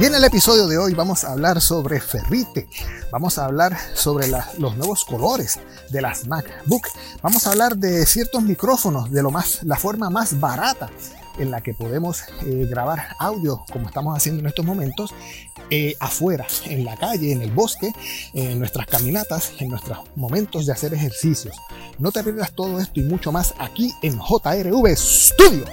Y 0.00 0.04
en 0.04 0.14
el 0.14 0.22
episodio 0.22 0.68
de 0.68 0.78
hoy 0.78 0.94
vamos 0.94 1.24
a 1.24 1.32
hablar 1.32 1.60
sobre 1.60 2.00
ferrite, 2.00 2.68
vamos 3.10 3.36
a 3.36 3.46
hablar 3.46 3.76
sobre 3.94 4.28
los 4.28 4.76
nuevos 4.76 5.04
colores 5.04 5.58
de 5.90 6.00
las 6.00 6.28
MacBook, 6.28 6.86
vamos 7.20 7.46
a 7.46 7.50
hablar 7.50 7.76
de 7.76 8.06
ciertos 8.06 8.40
micrófonos, 8.44 9.10
de 9.10 9.24
lo 9.24 9.32
más, 9.32 9.64
la 9.64 9.74
forma 9.74 10.08
más 10.08 10.38
barata 10.38 10.88
en 11.36 11.50
la 11.50 11.62
que 11.62 11.74
podemos 11.74 12.22
eh, 12.46 12.68
grabar 12.70 13.08
audio 13.18 13.64
como 13.72 13.88
estamos 13.88 14.16
haciendo 14.16 14.40
en 14.40 14.46
estos 14.46 14.64
momentos 14.64 15.12
eh, 15.68 15.96
afuera, 15.98 16.46
en 16.66 16.84
la 16.84 16.96
calle, 16.96 17.32
en 17.32 17.42
el 17.42 17.50
bosque, 17.50 17.92
en 18.34 18.60
nuestras 18.60 18.86
caminatas, 18.86 19.52
en 19.58 19.68
nuestros 19.68 19.98
momentos 20.14 20.64
de 20.66 20.74
hacer 20.74 20.94
ejercicios. 20.94 21.56
No 21.98 22.12
te 22.12 22.22
pierdas 22.22 22.52
todo 22.52 22.78
esto 22.78 23.00
y 23.00 23.02
mucho 23.02 23.32
más 23.32 23.52
aquí 23.58 23.92
en 24.02 24.16
JRV 24.16 24.96
Studio. 24.96 25.64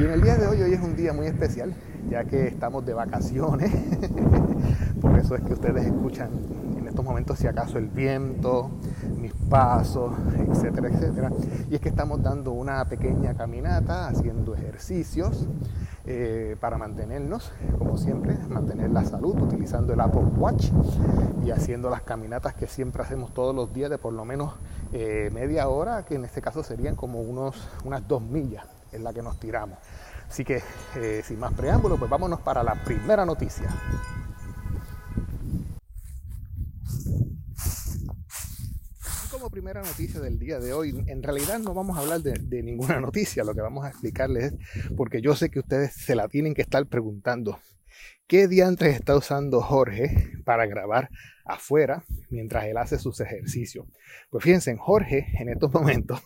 Y 0.00 0.04
en 0.04 0.12
el 0.12 0.22
día 0.22 0.38
de 0.38 0.46
hoy, 0.46 0.62
hoy 0.62 0.72
es 0.72 0.80
un 0.80 0.96
día 0.96 1.12
muy 1.12 1.26
especial, 1.26 1.74
ya 2.08 2.24
que 2.24 2.46
estamos 2.48 2.86
de 2.86 2.94
vacaciones. 2.94 3.70
Por 5.00 5.18
eso 5.18 5.34
es 5.34 5.42
que 5.42 5.52
ustedes 5.52 5.84
escuchan 5.84 6.30
en 6.78 6.88
estos 6.88 7.04
momentos, 7.04 7.38
si 7.38 7.46
acaso, 7.46 7.76
el 7.76 7.88
viento, 7.88 8.70
mis 9.18 9.34
pasos, 9.50 10.14
etcétera, 10.38 10.88
etcétera. 10.88 11.30
Y 11.68 11.74
es 11.74 11.82
que 11.82 11.90
estamos 11.90 12.22
dando 12.22 12.52
una 12.52 12.82
pequeña 12.86 13.34
caminata, 13.34 14.08
haciendo 14.08 14.54
ejercicios 14.54 15.46
eh, 16.06 16.56
para 16.58 16.78
mantenernos, 16.78 17.52
como 17.78 17.98
siempre, 17.98 18.38
mantener 18.48 18.88
la 18.88 19.04
salud, 19.04 19.38
utilizando 19.38 19.92
el 19.92 20.00
Apple 20.00 20.24
Watch 20.38 20.70
y 21.44 21.50
haciendo 21.50 21.90
las 21.90 22.00
caminatas 22.00 22.54
que 22.54 22.66
siempre 22.66 23.02
hacemos 23.02 23.34
todos 23.34 23.54
los 23.54 23.74
días 23.74 23.90
de 23.90 23.98
por 23.98 24.14
lo 24.14 24.24
menos 24.24 24.54
eh, 24.94 25.28
media 25.34 25.68
hora, 25.68 26.06
que 26.06 26.14
en 26.14 26.24
este 26.24 26.40
caso 26.40 26.62
serían 26.62 26.96
como 26.96 27.20
unos, 27.20 27.68
unas 27.84 28.08
dos 28.08 28.22
millas 28.22 28.79
en 28.92 29.04
la 29.04 29.12
que 29.12 29.22
nos 29.22 29.38
tiramos. 29.38 29.78
Así 30.28 30.44
que, 30.44 30.62
eh, 30.96 31.22
sin 31.24 31.40
más 31.40 31.52
preámbulo, 31.54 31.96
pues 31.96 32.08
vámonos 32.08 32.40
para 32.40 32.62
la 32.62 32.74
primera 32.84 33.26
noticia. 33.26 33.68
Como 39.30 39.50
primera 39.50 39.82
noticia 39.82 40.20
del 40.20 40.38
día 40.38 40.60
de 40.60 40.72
hoy, 40.72 41.04
en 41.06 41.22
realidad 41.22 41.58
no 41.58 41.74
vamos 41.74 41.96
a 41.96 42.02
hablar 42.02 42.20
de, 42.20 42.62
ninguna 42.62 43.00
noticia, 43.00 43.42
lo 43.42 43.54
que 43.54 43.60
vamos 43.60 43.84
a 43.84 43.88
explicarles 43.88 44.52
es, 44.52 44.54
porque 44.96 45.20
yo 45.20 45.34
sé 45.34 45.50
que 45.50 45.58
ustedes 45.58 45.94
se 45.94 46.14
la 46.14 46.28
tienen 46.28 46.54
que 46.54 46.62
estar 46.62 46.86
preguntando, 46.86 47.58
¿qué 48.28 48.46
diantres 48.46 48.94
está 48.94 49.16
usando 49.16 49.60
Jorge 49.62 50.32
para 50.44 50.66
grabar 50.66 51.10
afuera 51.44 52.04
mientras 52.28 52.66
él 52.66 52.76
hace 52.76 52.98
sus 52.98 53.18
ejercicios? 53.20 53.86
Pues 54.30 54.44
fíjense, 54.44 54.76
Jorge 54.76 55.26
en 55.40 55.48
estos 55.48 55.72
momentos 55.72 56.20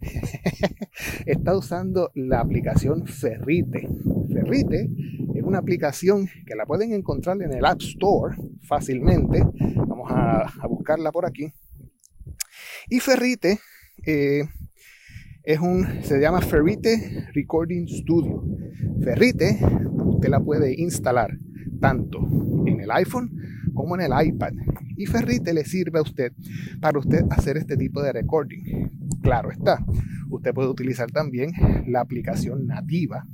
está 1.26 1.56
usando 1.56 2.10
la 2.14 2.40
aplicación 2.40 3.06
Ferrite. 3.06 3.88
Ferrite 4.32 4.90
es 5.34 5.42
una 5.42 5.58
aplicación 5.58 6.28
que 6.46 6.54
la 6.54 6.66
pueden 6.66 6.92
encontrar 6.92 7.40
en 7.42 7.52
el 7.52 7.64
App 7.64 7.80
Store 7.80 8.36
fácilmente. 8.62 9.44
Vamos 9.76 10.10
a, 10.10 10.46
buscarla 10.68 11.12
por 11.12 11.26
aquí. 11.26 11.52
Y 12.88 13.00
Ferrite 13.00 13.58
eh, 14.04 14.44
es 15.42 15.60
un, 15.60 16.02
se 16.02 16.20
llama 16.20 16.40
Ferrite 16.40 17.28
Recording 17.34 17.86
Studio. 17.88 18.44
Ferrite, 19.02 19.58
usted 20.04 20.28
la 20.28 20.40
puede 20.40 20.74
instalar 20.80 21.30
tanto 21.80 22.18
en 22.66 22.80
el 22.80 22.90
iPhone 22.90 23.30
como 23.74 23.96
en 23.96 24.02
el 24.02 24.26
iPad. 24.26 24.52
Y 24.96 25.06
Ferrite 25.06 25.52
le 25.52 25.64
sirve 25.64 25.98
a 25.98 26.02
usted 26.02 26.32
para 26.80 26.98
usted 26.98 27.24
hacer 27.30 27.56
este 27.56 27.76
tipo 27.76 28.02
de 28.02 28.12
recording. 28.12 29.05
Claro 29.26 29.50
está, 29.50 29.84
usted 30.30 30.54
puede 30.54 30.68
utilizar 30.68 31.10
también 31.10 31.50
la 31.88 32.00
aplicación 32.00 32.64
nativa 32.64 33.26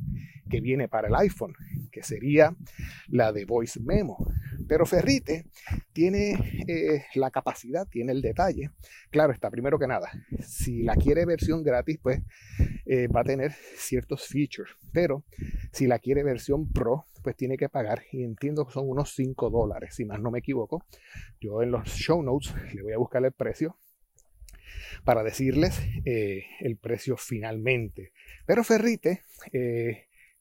que 0.49 0.63
viene 0.63 0.89
para 0.89 1.09
el 1.09 1.15
iPhone, 1.17 1.53
que 1.91 2.03
sería 2.03 2.57
la 3.09 3.31
de 3.31 3.45
Voice 3.45 3.79
Memo. 3.79 4.17
Pero 4.67 4.87
Ferrite 4.87 5.51
tiene 5.93 6.65
eh, 6.67 7.05
la 7.15 7.31
capacidad, 7.31 7.87
tiene 7.87 8.13
el 8.13 8.23
detalle. 8.23 8.71
Claro 9.11 9.35
está, 9.35 9.51
primero 9.51 9.79
que 9.79 9.87
nada, 9.87 10.11
si 10.41 10.83
la 10.83 10.97
quiere 10.97 11.27
versión 11.27 11.63
gratis, 11.63 11.99
pues 12.03 12.23
eh, 12.87 13.09
va 13.09 13.21
a 13.21 13.25
tener 13.25 13.53
ciertos 13.77 14.27
features. 14.27 14.71
Pero 14.95 15.27
si 15.73 15.87
la 15.87 15.99
quiere 15.99 16.25
versión 16.25 16.73
pro, 16.73 17.05
pues 17.23 17.37
tiene 17.37 17.59
que 17.59 17.69
pagar. 17.69 18.01
Y 18.13 18.25
entiendo 18.25 18.65
que 18.65 18.73
son 18.73 18.89
unos 18.89 19.15
5 19.15 19.51
dólares, 19.51 19.95
si 19.95 20.07
más 20.07 20.23
no 20.23 20.31
me 20.31 20.39
equivoco. 20.39 20.87
Yo 21.39 21.63
en 21.63 21.71
los 21.71 21.87
show 21.87 22.23
notes 22.23 22.55
le 22.73 22.83
voy 22.83 22.95
a 22.95 22.99
buscar 22.99 23.23
el 23.27 23.33
precio 23.33 23.77
para 25.05 25.23
decirles 25.23 25.81
eh, 26.05 26.45
el 26.61 26.77
precio 26.77 27.17
finalmente. 27.17 28.13
Pero 28.47 28.65
Ferrite 28.65 29.23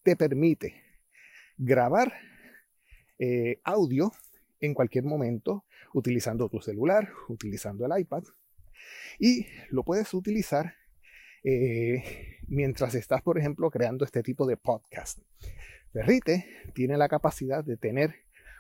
te 0.03 0.16
permite 0.16 0.84
grabar 1.57 2.13
eh, 3.19 3.59
audio 3.63 4.11
en 4.59 4.73
cualquier 4.73 5.03
momento 5.03 5.66
utilizando 5.94 6.50
tu 6.50 6.59
celular, 6.59 7.09
utilizando 7.28 7.85
el 7.85 8.01
iPad 8.01 8.23
y 9.19 9.45
lo 9.69 9.84
puedes 9.84 10.11
utilizar 10.16 10.73
eh, 11.44 12.40
mientras 12.47 12.95
estás, 12.95 13.22
por 13.22 13.38
ejemplo, 13.38 13.69
creando 13.69 14.06
este 14.06 14.23
tipo 14.23 14.47
de 14.47 14.57
podcast. 14.57 15.19
Ferrite 15.94 16.47
tiene 16.73 16.97
la 16.97 17.07
capacidad 17.09 17.63
de 17.63 17.78
tener 17.78 18.16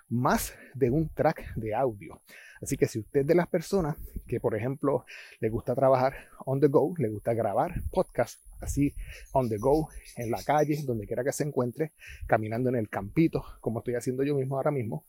más 0.09 0.53
de 0.75 0.91
un 0.91 1.09
track 1.09 1.55
de 1.55 1.73
audio. 1.73 2.21
Así 2.61 2.77
que 2.77 2.87
si 2.87 2.99
usted 2.99 3.21
es 3.21 3.27
de 3.27 3.35
las 3.35 3.47
personas 3.47 3.97
que, 4.27 4.39
por 4.39 4.55
ejemplo, 4.55 5.05
le 5.39 5.49
gusta 5.49 5.73
trabajar 5.75 6.13
on 6.45 6.59
the 6.59 6.67
go, 6.67 6.93
le 6.97 7.09
gusta 7.09 7.33
grabar 7.33 7.73
podcast 7.91 8.39
así 8.61 8.93
on 9.33 9.49
the 9.49 9.57
go, 9.57 9.89
en 10.15 10.29
la 10.29 10.43
calle, 10.43 10.77
donde 10.85 11.07
quiera 11.07 11.23
que 11.23 11.31
se 11.31 11.43
encuentre, 11.43 11.93
caminando 12.27 12.69
en 12.69 12.75
el 12.75 12.89
campito, 12.89 13.43
como 13.59 13.79
estoy 13.79 13.95
haciendo 13.95 14.23
yo 14.23 14.35
mismo 14.35 14.55
ahora 14.55 14.71
mismo, 14.71 15.05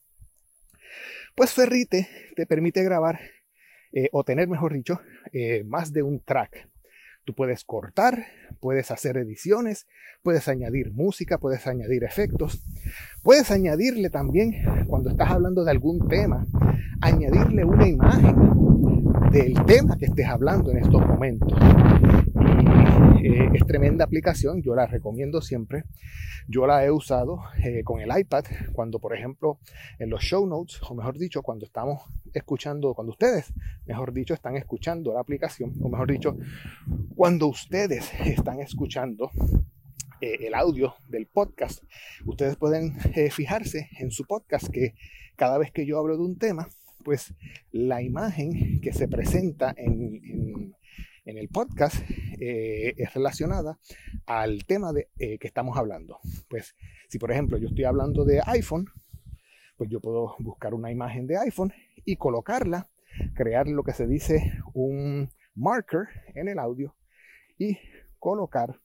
pues 1.34 1.52
Ferrite 1.52 2.08
te 2.34 2.46
permite 2.46 2.82
grabar 2.82 3.20
eh, 3.92 4.08
o 4.12 4.24
tener, 4.24 4.48
mejor 4.48 4.72
dicho, 4.72 5.00
eh, 5.32 5.64
más 5.64 5.92
de 5.92 6.02
un 6.02 6.20
track. 6.20 6.68
Tú 7.24 7.34
puedes 7.34 7.64
cortar, 7.64 8.26
puedes 8.58 8.90
hacer 8.90 9.16
ediciones, 9.16 9.86
puedes 10.22 10.48
añadir 10.48 10.92
música, 10.92 11.38
puedes 11.38 11.68
añadir 11.68 12.02
efectos, 12.02 12.64
puedes 13.22 13.52
añadirle 13.52 14.10
también, 14.10 14.54
cuando 14.88 15.10
estás 15.10 15.30
hablando 15.30 15.64
de 15.64 15.70
algún 15.70 16.08
tema, 16.08 16.44
añadirle 17.00 17.64
una 17.64 17.88
imagen 17.88 18.34
del 19.30 19.54
tema 19.66 19.96
que 19.96 20.06
estés 20.06 20.26
hablando 20.26 20.72
en 20.72 20.78
estos 20.78 21.06
momentos. 21.06 21.52
Eh, 23.24 23.50
es 23.54 23.64
tremenda 23.64 24.04
aplicación, 24.04 24.62
yo 24.62 24.74
la 24.74 24.86
recomiendo 24.86 25.40
siempre. 25.40 25.84
Yo 26.48 26.66
la 26.66 26.84
he 26.84 26.90
usado 26.90 27.40
eh, 27.62 27.84
con 27.84 28.00
el 28.00 28.10
iPad 28.18 28.44
cuando, 28.72 28.98
por 28.98 29.14
ejemplo, 29.14 29.60
en 30.00 30.10
los 30.10 30.22
show 30.22 30.44
notes, 30.44 30.80
o 30.88 30.94
mejor 30.96 31.16
dicho, 31.16 31.40
cuando 31.40 31.64
estamos 31.64 32.02
escuchando, 32.34 32.94
cuando 32.94 33.12
ustedes, 33.12 33.54
mejor 33.86 34.12
dicho, 34.12 34.34
están 34.34 34.56
escuchando 34.56 35.14
la 35.14 35.20
aplicación, 35.20 35.72
o 35.80 35.88
mejor 35.88 36.10
dicho, 36.10 36.36
cuando 37.14 37.46
ustedes 37.46 38.12
están 38.26 38.58
escuchando 38.58 39.30
eh, 40.20 40.38
el 40.40 40.54
audio 40.54 40.96
del 41.08 41.26
podcast, 41.26 41.84
ustedes 42.26 42.56
pueden 42.56 42.98
fijarse 43.30 43.88
en 44.00 44.10
su 44.10 44.24
podcast 44.24 44.66
que 44.66 44.94
cada 45.36 45.58
vez 45.58 45.70
que 45.70 45.86
yo 45.86 45.96
hablo 45.96 46.16
de 46.16 46.24
un 46.24 46.38
tema, 46.38 46.66
pues 47.04 47.34
la 47.70 48.02
imagen 48.02 48.80
que 48.80 48.92
se 48.92 49.06
presenta 49.06 49.72
en, 49.76 50.74
el 51.24 51.48
podcast 51.48 51.96
eh, 52.40 52.94
es 52.96 53.14
relacionada 53.14 53.78
al 54.26 54.64
tema 54.64 54.92
de, 54.92 55.08
eh, 55.18 55.38
que 55.38 55.46
estamos 55.46 55.76
hablando. 55.76 56.18
Pues 56.48 56.74
si 57.08 57.18
por 57.18 57.30
ejemplo 57.30 57.58
yo 57.58 57.68
estoy 57.68 57.84
hablando 57.84 58.24
de 58.24 58.40
iPhone, 58.46 58.86
pues 59.76 59.90
yo 59.90 60.00
puedo 60.00 60.36
buscar 60.38 60.74
una 60.74 60.90
imagen 60.90 61.26
de 61.26 61.38
iPhone 61.38 61.72
y 62.04 62.16
colocarla, 62.16 62.88
crear 63.34 63.68
lo 63.68 63.82
que 63.82 63.92
se 63.92 64.06
dice 64.06 64.52
un 64.74 65.30
marker 65.54 66.08
en 66.34 66.48
el 66.48 66.58
audio 66.58 66.94
y 67.58 67.78
colocar 68.18 68.80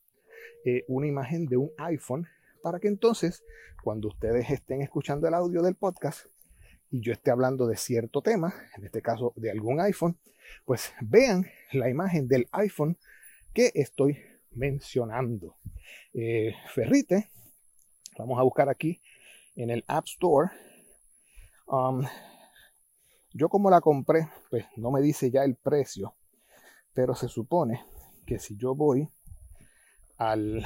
eh, 0.66 0.84
una 0.88 1.08
imagen 1.08 1.46
de 1.46 1.58
un 1.58 1.72
iPhone 1.78 2.28
para 2.62 2.80
que 2.80 2.88
entonces 2.88 3.44
cuando 3.84 4.10
ustedes 4.10 4.50
estén 4.50 4.82
escuchando 4.82 5.28
el 5.28 5.34
audio 5.34 5.62
del 5.62 5.76
podcast 5.76 6.26
y 6.90 7.02
yo 7.02 7.14
esté 7.14 7.32
hablando 7.32 7.68
de 7.68 7.78
cierto 7.78 8.22
tema, 8.22 8.54
en 8.76 8.86
este 8.86 9.02
caso 9.02 9.34
de 9.36 9.52
algún 9.52 9.80
iPhone, 9.82 10.18
pues 10.66 10.94
vean 11.02 11.46
la 11.72 11.90
imagen 11.90 12.28
del 12.28 12.48
iPhone 12.52 12.98
que 13.54 13.72
estoy 13.74 14.18
mencionando. 14.52 15.56
Eh, 16.14 16.54
Ferrite, 16.74 17.30
vamos 18.18 18.40
a 18.40 18.44
buscar 18.44 18.70
aquí 18.70 19.02
en 19.56 19.70
el 19.70 19.84
App 19.88 20.06
Store. 20.08 20.50
Um, 21.68 22.06
yo 23.34 23.50
como 23.50 23.70
la 23.70 23.82
compré, 23.82 24.30
pues 24.50 24.66
no 24.78 24.92
me 24.92 25.02
dice 25.02 25.30
ya 25.30 25.44
el 25.44 25.56
precio, 25.56 26.16
pero 26.94 27.16
se 27.16 27.28
supone 27.28 27.86
que 28.26 28.40
si 28.40 28.58
yo 28.58 28.76
voy 28.76 29.08
al 30.18 30.66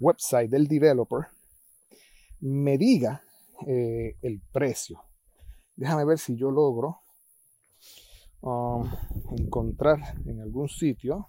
website 0.00 0.50
del 0.50 0.66
developer, 0.66 1.28
me 2.40 2.76
diga 2.76 3.22
eh, 3.66 4.16
el 4.22 4.40
precio. 4.52 5.04
Déjame 5.76 6.04
ver 6.04 6.18
si 6.18 6.36
yo 6.36 6.50
logro 6.50 7.01
um, 8.42 8.88
encontrar 9.38 9.98
en 10.26 10.40
algún 10.40 10.68
sitio 10.68 11.28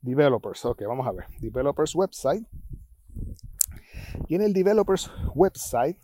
Developers, 0.00 0.64
ok, 0.64 0.82
vamos 0.86 1.06
a 1.06 1.12
ver. 1.12 1.26
Developers 1.40 1.94
website. 1.94 2.46
Y 4.28 4.36
en 4.36 4.42
el 4.42 4.52
Developers 4.52 5.10
website, 5.34 5.98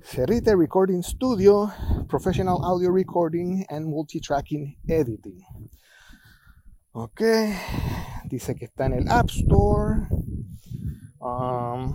Ferrite 0.00 0.56
Recording 0.56 1.02
Studio, 1.02 1.70
Professional 2.08 2.58
Audio 2.64 2.90
Recording 2.90 3.64
and 3.68 3.86
Multitracking 3.86 4.78
Editing. 4.86 5.40
Ok, 6.92 7.22
dice 8.24 8.54
que 8.54 8.64
está 8.64 8.86
en 8.86 8.94
el 8.94 9.08
App 9.08 9.28
Store. 9.30 10.08
Um, 11.20 11.92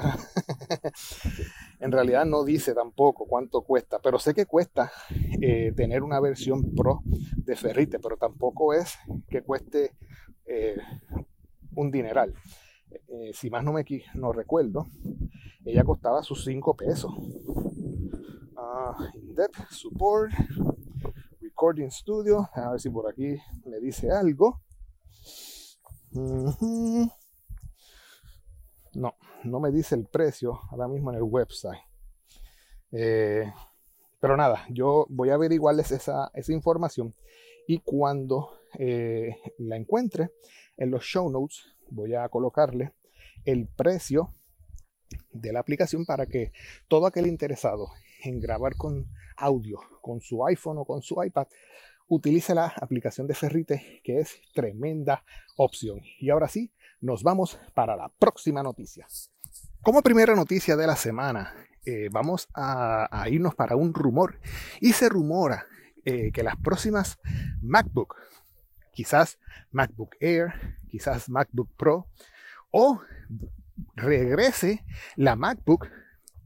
en 1.80 1.92
realidad 1.92 2.24
no 2.24 2.44
dice 2.44 2.74
tampoco 2.74 3.26
cuánto 3.26 3.62
cuesta, 3.62 3.98
pero 4.02 4.18
sé 4.18 4.34
que 4.34 4.46
cuesta 4.46 4.90
eh, 5.40 5.72
tener 5.76 6.02
una 6.02 6.20
versión 6.20 6.74
pro 6.74 7.02
de 7.04 7.56
Ferrite, 7.56 7.98
pero 7.98 8.16
tampoco 8.16 8.74
es 8.74 8.96
que 9.28 9.42
cueste 9.42 9.92
eh, 10.46 10.76
un 11.74 11.90
dineral. 11.90 12.34
Eh, 13.08 13.30
si 13.32 13.50
más 13.50 13.64
no 13.64 13.72
me 13.72 13.84
no 14.14 14.32
recuerdo, 14.32 14.86
ella 15.64 15.84
costaba 15.84 16.22
sus 16.22 16.44
5 16.44 16.76
pesos. 16.76 17.12
Uh, 17.14 18.94
in-depth 19.14 19.70
support, 19.70 20.30
recording 21.40 21.90
studio, 21.90 22.48
a 22.54 22.70
ver 22.70 22.80
si 22.80 22.90
por 22.90 23.10
aquí 23.10 23.36
me 23.64 23.78
dice 23.80 24.10
algo. 24.10 24.60
No, 28.94 29.16
no 29.44 29.60
me 29.60 29.70
dice 29.70 29.94
el 29.94 30.06
precio 30.06 30.60
ahora 30.70 30.88
mismo 30.88 31.10
en 31.10 31.16
el 31.16 31.22
website. 31.22 31.80
Eh, 32.92 33.50
pero 34.20 34.36
nada, 34.36 34.66
yo 34.70 35.06
voy 35.08 35.30
a 35.30 35.34
averiguarles 35.34 35.90
esa, 35.92 36.30
esa 36.34 36.52
información 36.52 37.14
y 37.66 37.78
cuando 37.78 38.58
eh, 38.78 39.36
la 39.58 39.76
encuentre 39.76 40.30
en 40.76 40.90
los 40.90 41.04
show 41.04 41.30
notes 41.30 41.64
voy 41.90 42.14
a 42.14 42.28
colocarle 42.28 42.92
el 43.44 43.66
precio 43.66 44.28
de 45.32 45.52
la 45.52 45.60
aplicación 45.60 46.06
para 46.06 46.26
que 46.26 46.52
todo 46.88 47.06
aquel 47.06 47.26
interesado 47.26 47.88
en 48.22 48.40
grabar 48.40 48.76
con 48.76 49.08
audio 49.36 49.80
con 50.00 50.20
su 50.20 50.44
iPhone 50.46 50.78
o 50.78 50.84
con 50.84 51.02
su 51.02 51.22
iPad 51.22 51.46
utilice 52.08 52.54
la 52.54 52.66
aplicación 52.66 53.26
de 53.26 53.34
Ferrite 53.34 54.00
que 54.04 54.18
es 54.18 54.40
tremenda 54.52 55.24
opción. 55.56 56.00
Y 56.18 56.30
ahora 56.30 56.48
sí, 56.48 56.70
nos 57.02 57.22
vamos 57.22 57.58
para 57.74 57.96
la 57.96 58.08
próxima 58.08 58.62
noticia. 58.62 59.06
Como 59.82 60.00
primera 60.02 60.34
noticia 60.34 60.76
de 60.76 60.86
la 60.86 60.96
semana, 60.96 61.52
eh, 61.84 62.08
vamos 62.10 62.48
a, 62.54 63.26
irnos 63.28 63.54
para 63.54 63.76
un 63.76 63.92
rumor. 63.92 64.38
Y 64.80 64.92
se 64.92 65.08
rumora 65.08 65.66
eh, 66.04 66.30
que 66.32 66.44
las 66.44 66.56
próximas 66.56 67.18
MacBook, 67.60 68.14
quizás 68.92 69.38
MacBook 69.72 70.14
Air, 70.20 70.78
quizás 70.88 71.28
MacBook 71.28 71.68
Pro, 71.76 72.06
o 72.70 73.00
regrese 73.96 74.84
la 75.16 75.34
MacBook 75.34 75.88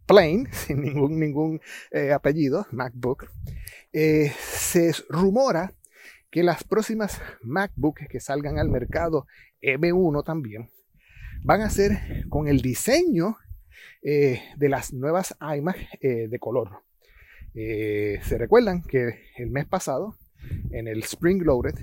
Plain, 0.07 0.49
sin 0.53 0.81
ningún, 0.81 1.21
ningún 1.21 1.61
eh, 1.91 2.13
apellido, 2.13 2.67
MacBook, 2.73 3.29
se 3.93 4.93
rumora 5.09 5.73
que 6.31 6.43
las 6.43 6.65
próximas 6.65 7.21
MacBook 7.43 8.01
que 8.09 8.21
salgan 8.21 8.59
al 8.59 8.69
mercado, 8.69 9.27
M1 9.63 10.25
también, 10.25 10.69
van 11.43 11.61
a 11.61 11.71
ser 11.71 12.27
con 12.29 12.49
el 12.49 12.61
diseño 12.61 13.37
eh, 14.03 14.41
de 14.57 14.69
las 14.69 14.93
nuevas 14.93 15.37
iMac 15.41 15.77
eh, 16.01 16.29
de 16.29 16.39
color. 16.39 16.83
Eh, 17.55 18.19
se 18.23 18.39
recuerdan 18.39 18.83
que 18.83 19.21
el 19.37 19.51
mes 19.51 19.67
pasado, 19.67 20.17
en 20.71 20.89
el 20.89 21.03
Spring 21.03 21.43
Loaded, 21.43 21.75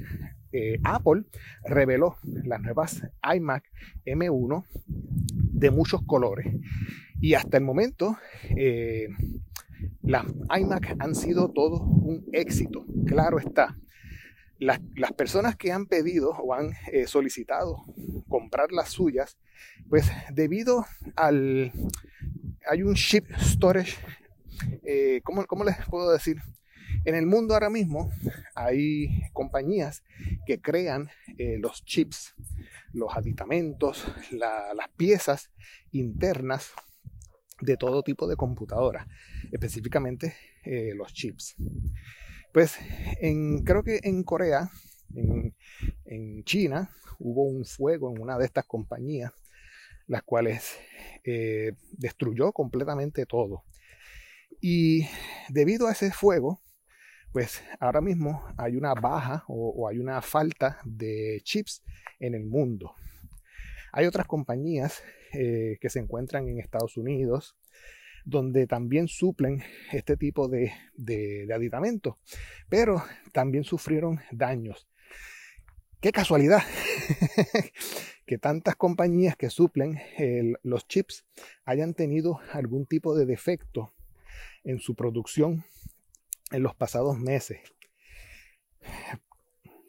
Apple 0.84 1.24
reveló 1.66 2.18
las 2.44 2.62
nuevas 2.62 3.01
iMac 3.24 3.63
M1 4.06 4.66
de 4.86 5.72
muchos 5.72 6.04
colores. 6.06 6.46
Y 7.19 7.34
hasta 7.34 7.57
el 7.57 7.63
momento, 7.63 8.18
las 10.04 10.25
iMac 10.56 10.96
han 11.00 11.16
sido 11.16 11.50
todo 11.51 11.81
un 11.81 12.25
éxito. 12.31 12.86
Claro 13.07 13.39
está, 13.39 13.75
las, 14.63 14.80
personas 15.15 15.56
que 15.56 15.71
han 15.71 15.86
pedido 15.86 16.31
o 16.31 16.54
han 16.54 16.74
eh, 16.92 17.07
solicitado 17.07 17.83
comprar 18.27 18.71
las 18.71 18.89
suyas, 18.89 19.38
pues 19.89 20.10
debido 20.31 20.86
al... 21.15 21.71
Hay 22.69 22.81
un 22.81 22.95
chip 22.95 23.25
storage, 23.38 23.98
eh, 24.83 25.21
¿cómo, 25.24 25.63
les 25.65 25.75
puedo 25.89 26.12
decir? 26.12 26.38
En 27.04 27.15
el 27.15 27.25
mundo 27.25 27.54
ahora 27.54 27.69
mismo 27.69 28.10
hay 28.56 29.24
compañías 29.33 30.04
que 30.45 30.62
crean 30.62 31.10
eh, 31.38 31.57
los 31.60 31.83
chips, 31.83 32.33
los 32.94 33.18
aditamentos, 33.18 34.06
las 34.31 34.89
piezas 34.95 35.51
internas 35.92 36.71
de 37.60 37.75
todo 37.75 38.04
tipo 38.04 38.27
de 38.27 38.38
computadora, 38.38 39.07
específicamente 39.51 40.36
los 40.95 41.13
chips. 41.13 41.57
Pues 42.54 42.78
en, 43.20 43.64
creo 43.64 43.82
que 43.84 44.00
en 44.04 44.24
Corea, 44.24 44.70
en, 46.06 46.44
China, 46.44 46.92
hubo 47.18 47.46
un 47.46 47.66
fuego 47.66 48.16
en 48.16 48.22
una 48.22 48.38
de 48.38 48.46
estas 48.46 48.66
compañías, 48.66 49.34
las 50.06 50.22
cuales 50.22 50.78
eh, 51.24 51.74
destruyó 51.94 52.52
completamente 52.52 53.26
todo. 53.26 53.64
Y 54.62 55.08
debido 55.50 55.88
a 55.88 55.94
ese 55.94 56.12
fuego, 56.12 56.60
pues 57.32 57.64
ahora 57.80 58.02
mismo 58.02 58.46
hay 58.56 58.76
una 58.76 58.94
baja 58.94 59.44
o, 59.48 59.88
hay 59.88 59.98
una 59.98 60.22
falta 60.22 60.80
de 60.86 61.42
chips 61.44 61.84
en 62.20 62.36
el 62.36 62.46
mundo. 62.46 62.94
Hay 63.92 64.06
otras 64.06 64.28
compañías 64.28 65.02
eh, 65.34 65.80
que 65.82 65.90
se 65.90 65.98
encuentran 65.98 66.48
en 66.48 66.60
Estados 66.60 66.98
Unidos, 66.98 67.56
donde 68.25 68.68
también 68.68 69.08
suplen 69.08 69.64
este 69.92 70.18
tipo 70.18 70.48
de, 70.48 70.74
de, 70.96 71.48
aditamentos, 71.54 72.16
pero 72.70 73.04
también 73.31 73.64
sufrieron 73.64 74.20
daños. 74.31 74.88
Qué 76.00 76.12
casualidad 76.12 76.62
que 78.25 78.38
tantas 78.38 78.75
compañías 78.75 79.36
que 79.36 79.50
suplen 79.50 80.00
los 80.64 80.88
chips 80.88 81.25
hayan 81.66 81.94
tenido 81.94 82.40
algún 82.52 82.86
tipo 82.86 83.16
de 83.16 83.25
defecto 83.25 83.94
en 84.64 84.80
su 84.80 84.96
producción 84.96 85.64
en 86.51 86.63
los 86.63 86.75
pasados 86.75 87.18
meses. 87.18 87.60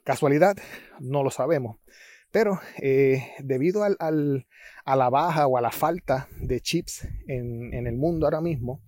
¿Casualidad? 0.03 0.57
No 0.99 1.23
lo 1.23 1.31
sabemos. 1.31 1.77
Pero 2.35 2.59
eh, 2.81 3.31
debido 3.39 3.85
a 3.85 4.95
la 4.97 5.09
baja 5.09 5.47
o 5.47 5.57
a 5.57 5.61
la 5.61 5.71
falta 5.71 6.27
de 6.41 6.59
chips 6.59 7.07
en, 7.27 7.87
el 7.87 7.95
mundo 7.95 8.25
ahora 8.25 8.41
mismo, 8.41 8.81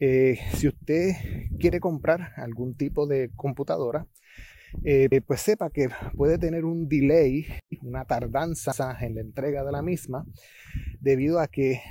eh, 0.00 0.38
si 0.54 0.68
usted 0.68 1.12
quiere 1.60 1.80
comprar 1.80 2.32
algún 2.36 2.78
tipo 2.78 3.06
de 3.06 3.30
computadora, 3.36 4.06
eh, 4.84 5.20
pues 5.26 5.42
sepa 5.42 5.68
que 5.68 5.90
puede 6.16 6.38
tener 6.38 6.64
un 6.64 6.88
delay, 6.88 7.46
una 7.82 8.06
tardanza 8.06 8.72
en 9.02 9.16
la 9.16 9.20
entrega 9.20 9.64
de 9.64 9.72
la 9.72 9.82
misma, 9.82 10.24
debido 10.98 11.40
a 11.40 11.46
que 11.46 11.82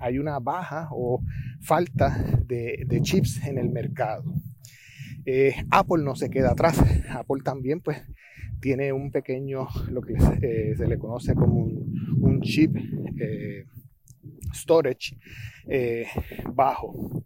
hay 0.00 0.18
una 0.18 0.38
baja 0.38 0.88
o 0.90 1.22
falta 1.60 2.16
de, 2.46 2.82
de 2.86 3.02
chips 3.02 3.44
en 3.46 3.58
el 3.58 3.68
mercado. 3.68 4.24
Apple 5.70 6.02
no 6.02 6.16
se 6.16 6.30
queda 6.30 6.52
atrás. 6.52 6.78
Apple 7.10 7.42
también, 7.44 7.80
pues, 7.82 7.98
tiene 8.60 8.92
un 8.92 9.10
pequeño, 9.10 9.68
lo 9.90 10.02
que 10.02 10.14
eh, 10.14 10.74
se 10.76 10.86
le 10.86 10.98
conoce 10.98 11.34
como 11.34 11.62
un, 11.62 12.40
chip 12.42 12.76
eh, 13.18 13.64
storage 14.52 15.16
eh, 15.68 16.06
bajo. 16.52 17.24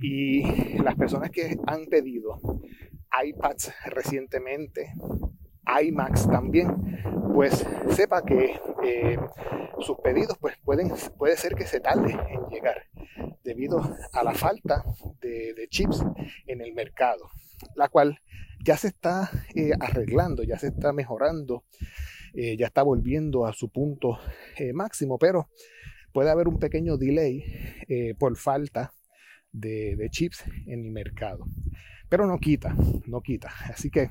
Y 0.00 0.42
las 0.82 0.94
personas 0.94 1.30
que 1.30 1.56
han 1.66 1.86
pedido 1.86 2.40
iPads 3.24 3.72
recientemente, 3.86 4.92
iMacs 5.82 6.28
también, 6.28 6.68
pues 7.34 7.66
sepa 7.90 8.22
que 8.24 8.60
sus 9.80 9.98
pedidos 9.98 10.36
pues 10.38 10.56
pueden, 10.64 10.92
puede 11.18 11.36
ser 11.36 11.54
que 11.54 11.66
se 11.66 11.80
tarde 11.80 12.12
en 12.12 12.48
llegar 12.50 12.84
debido 13.42 13.80
a 14.12 14.24
la 14.24 14.34
falta 14.34 14.84
de, 15.20 15.54
de 15.54 15.68
chips 15.68 16.04
en 16.46 16.60
el 16.60 16.74
mercado, 16.74 17.30
la 17.74 17.88
cual 17.88 18.20
ya 18.64 18.76
se 18.76 18.88
está 18.88 19.30
eh, 19.54 19.72
arreglando, 19.78 20.42
ya 20.42 20.58
se 20.58 20.68
está 20.68 20.92
mejorando, 20.92 21.64
eh, 22.32 22.56
ya 22.56 22.66
está 22.66 22.82
volviendo 22.82 23.46
a 23.46 23.52
su 23.52 23.68
punto 23.68 24.18
eh, 24.56 24.72
máximo, 24.72 25.18
pero 25.18 25.50
puede 26.12 26.30
haber 26.30 26.48
un 26.48 26.58
pequeño 26.58 26.96
delay 26.96 27.44
por 28.18 28.36
falta 28.36 28.92
de, 29.52 30.08
chips 30.10 30.44
en 30.66 30.84
el 30.84 30.90
mercado. 30.92 31.44
Pero 32.08 32.26
no 32.26 32.38
quita, 32.38 32.74
no 33.06 33.20
quita. 33.20 33.52
Así 33.68 33.90
que 33.90 34.10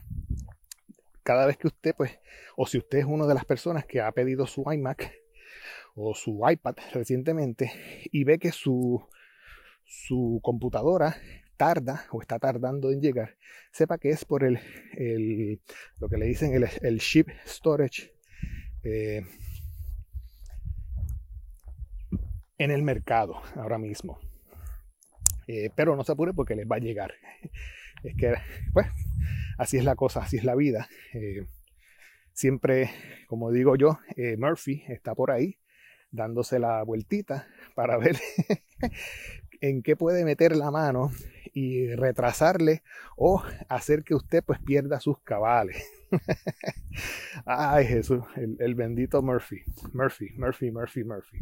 cada 1.24 1.46
vez 1.46 1.58
que 1.58 1.68
usted, 1.68 1.96
pues, 1.96 2.20
o 2.58 2.68
si 2.68 2.78
usted 2.78 3.00
es 3.00 3.06
una 3.06 3.26
de 3.26 3.34
las 3.34 3.46
personas 3.46 3.86
que 3.86 4.02
ha 4.02 4.12
pedido 4.12 4.46
su 4.46 4.64
iMac 4.70 5.14
o 5.96 6.14
su 6.14 6.42
iPad 6.48 6.76
recientemente 6.94 7.72
y 8.12 8.24
ve 8.26 8.38
que 8.38 8.52
su 8.52 9.02
su 9.86 10.40
computadora 10.42 11.16
tarda 11.58 12.06
o 12.12 12.22
está 12.22 12.40
tardando 12.40 12.92
en 12.92 13.02
llegar, 13.02 13.38
sepa 13.72 13.98
que 13.98 14.10
es 14.10 14.26
por 14.26 14.44
el, 14.44 14.60
lo 16.00 16.10
que 16.10 16.18
le 16.18 16.26
dicen 16.26 16.54
el, 16.54 16.68
el 16.82 17.00
chip 17.00 17.30
storage 17.46 18.14
eh, 18.84 19.26
en 22.58 22.72
el 22.72 22.84
mercado 22.84 23.42
ahora 23.56 23.78
mismo. 23.78 24.20
Eh, 25.48 25.70
pero 25.76 25.96
no 25.96 26.04
se 26.04 26.12
apure 26.12 26.34
porque 26.34 26.56
les 26.56 26.68
va 26.68 26.78
a 26.78 26.80
llegar. 26.80 27.14
Es 28.04 28.18
que, 28.18 28.34
pues, 28.74 28.88
así 29.58 29.78
es 29.78 29.86
la 29.86 29.96
cosa, 29.96 30.24
así 30.24 30.36
es 30.36 30.44
la 30.44 30.56
vida. 30.56 30.90
Eh, 31.14 31.46
siempre, 32.34 32.90
como 33.28 33.50
digo 33.50 33.78
yo, 33.78 33.98
Murphy 34.38 34.84
está 34.90 35.16
por 35.16 35.32
ahí 35.32 35.58
dándose 36.12 36.60
la 36.60 36.84
vueltita 36.84 37.48
para 37.76 37.98
ver 37.98 38.18
en 39.62 39.82
qué 39.84 39.96
puede 39.96 40.26
meter 40.26 40.56
la 40.58 40.70
mano 40.70 41.12
y 41.54 41.94
retrasarle 41.96 42.84
o 43.16 43.44
hacer 43.70 44.04
que 44.04 44.16
usted 44.16 44.44
pues 44.44 44.60
pierda 44.60 45.00
sus 45.00 45.20
cabales. 45.20 45.84
Ay 47.46 47.86
Jesús, 47.86 48.24
el, 48.36 48.76
bendito 48.76 49.22
Murphy, 49.22 49.64
Murphy, 49.94 50.30
Murphy, 50.38 50.72
Murphy, 50.72 51.04
Murphy. 51.04 51.38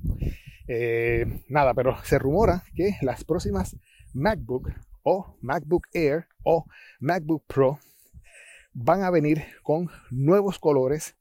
Eh, 0.68 1.25
nada, 1.50 1.74
pero 1.74 1.98
se 2.03 2.20
rumora 2.20 2.63
que 2.75 2.96
las 3.01 3.24
próximas 3.24 3.75
MacBook 4.13 4.72
o 5.03 5.38
MacBook 5.41 5.88
Air 5.94 6.27
o 6.44 6.65
MacBook 7.00 7.44
Pro 7.48 7.80
van 8.74 9.03
a 9.03 9.10
venir 9.10 9.44
con 9.63 9.89
nuevos 10.10 10.60
colores 10.60 11.15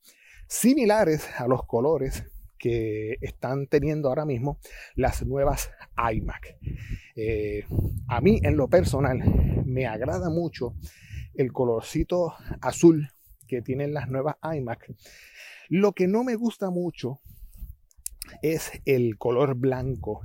similares 0.47 1.29
a 1.39 1.47
los 1.47 1.65
colores 1.65 2.25
que 2.61 3.17
están 3.23 3.67
teniendo 3.67 4.09
ahora 4.09 4.25
mismo 4.25 4.59
las 4.95 5.27
nuevas 5.27 5.71
iMac. 6.13 6.59
Eh, 7.17 7.65
a 8.07 8.21
mí 8.21 8.39
en 8.45 8.57
lo 8.57 8.69
personal 8.69 9.19
me 9.65 9.87
agrada 9.87 10.31
mucho 10.31 10.77
el 11.35 11.53
colorcito 11.53 12.35
azul 12.61 13.09
que 13.49 13.63
tienen 13.63 13.95
las 13.95 14.09
nuevas 14.09 14.37
iMac. 14.43 14.95
Lo 15.69 15.93
que 15.93 16.07
no 16.07 16.23
me 16.23 16.37
gusta 16.37 16.71
mucho 16.71 17.21
es 18.43 18.71
el 18.85 19.17
color 19.17 19.57
blanco 19.57 20.21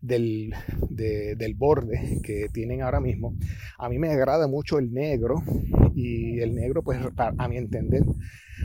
del, 0.00 0.54
del, 0.88 1.54
borde 1.54 2.20
que 2.22 2.48
tienen 2.52 2.82
ahora 2.82 3.00
mismo. 3.00 3.36
A 3.78 3.88
mí 3.88 3.98
me 3.98 4.10
agrada 4.10 4.48
mucho 4.48 4.78
el 4.78 4.92
negro 4.92 5.42
y 5.94 6.40
el 6.40 6.54
negro, 6.54 6.82
pues 6.82 6.98
a 7.16 7.48
mi 7.48 7.58
entender, 7.58 8.02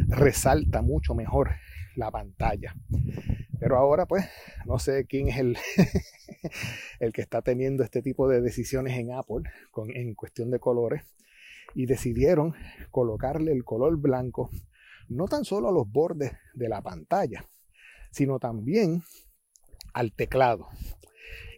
resalta 0.08 0.82
mucho 0.82 1.14
mejor 1.14 1.52
la 1.96 2.12
pantalla. 2.12 2.76
Pero 3.60 3.78
ahora 3.78 4.06
pues 4.06 4.26
no 4.66 4.80
sé 4.80 5.06
quién 5.06 5.30
es 5.30 5.38
el, 5.38 5.58
el 7.00 7.14
que 7.14 7.22
está 7.22 7.42
teniendo 7.42 7.84
este 7.84 8.02
tipo 8.02 8.28
de 8.28 8.42
decisiones 8.42 8.98
en 8.98 9.12
Apple 9.12 9.50
con, 9.72 9.90
en 9.90 10.14
cuestión 10.14 10.52
de 10.52 10.60
colores 10.60 11.04
y 11.74 11.86
decidieron 11.86 12.54
colocarle 12.92 13.52
el 13.52 13.64
color 13.64 13.98
blanco 13.98 14.50
no 15.08 15.26
tan 15.26 15.46
solo 15.46 15.70
a 15.70 15.72
los 15.72 15.90
bordes 15.92 16.32
de 16.54 16.70
la 16.70 16.82
pantalla, 16.82 17.46
sino 18.12 18.40
también 18.40 19.04
al 19.94 20.14
teclado. 20.14 20.68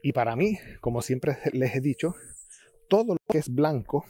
Y 0.04 0.14
para 0.14 0.36
mí, 0.36 0.58
como 0.82 1.02
siempre 1.02 1.38
les 1.54 1.76
he 1.76 1.82
dicho, 1.82 2.16
todo 2.90 3.14
lo 3.14 3.20
que 3.30 3.38
es 3.38 3.54
blanco 3.54 4.06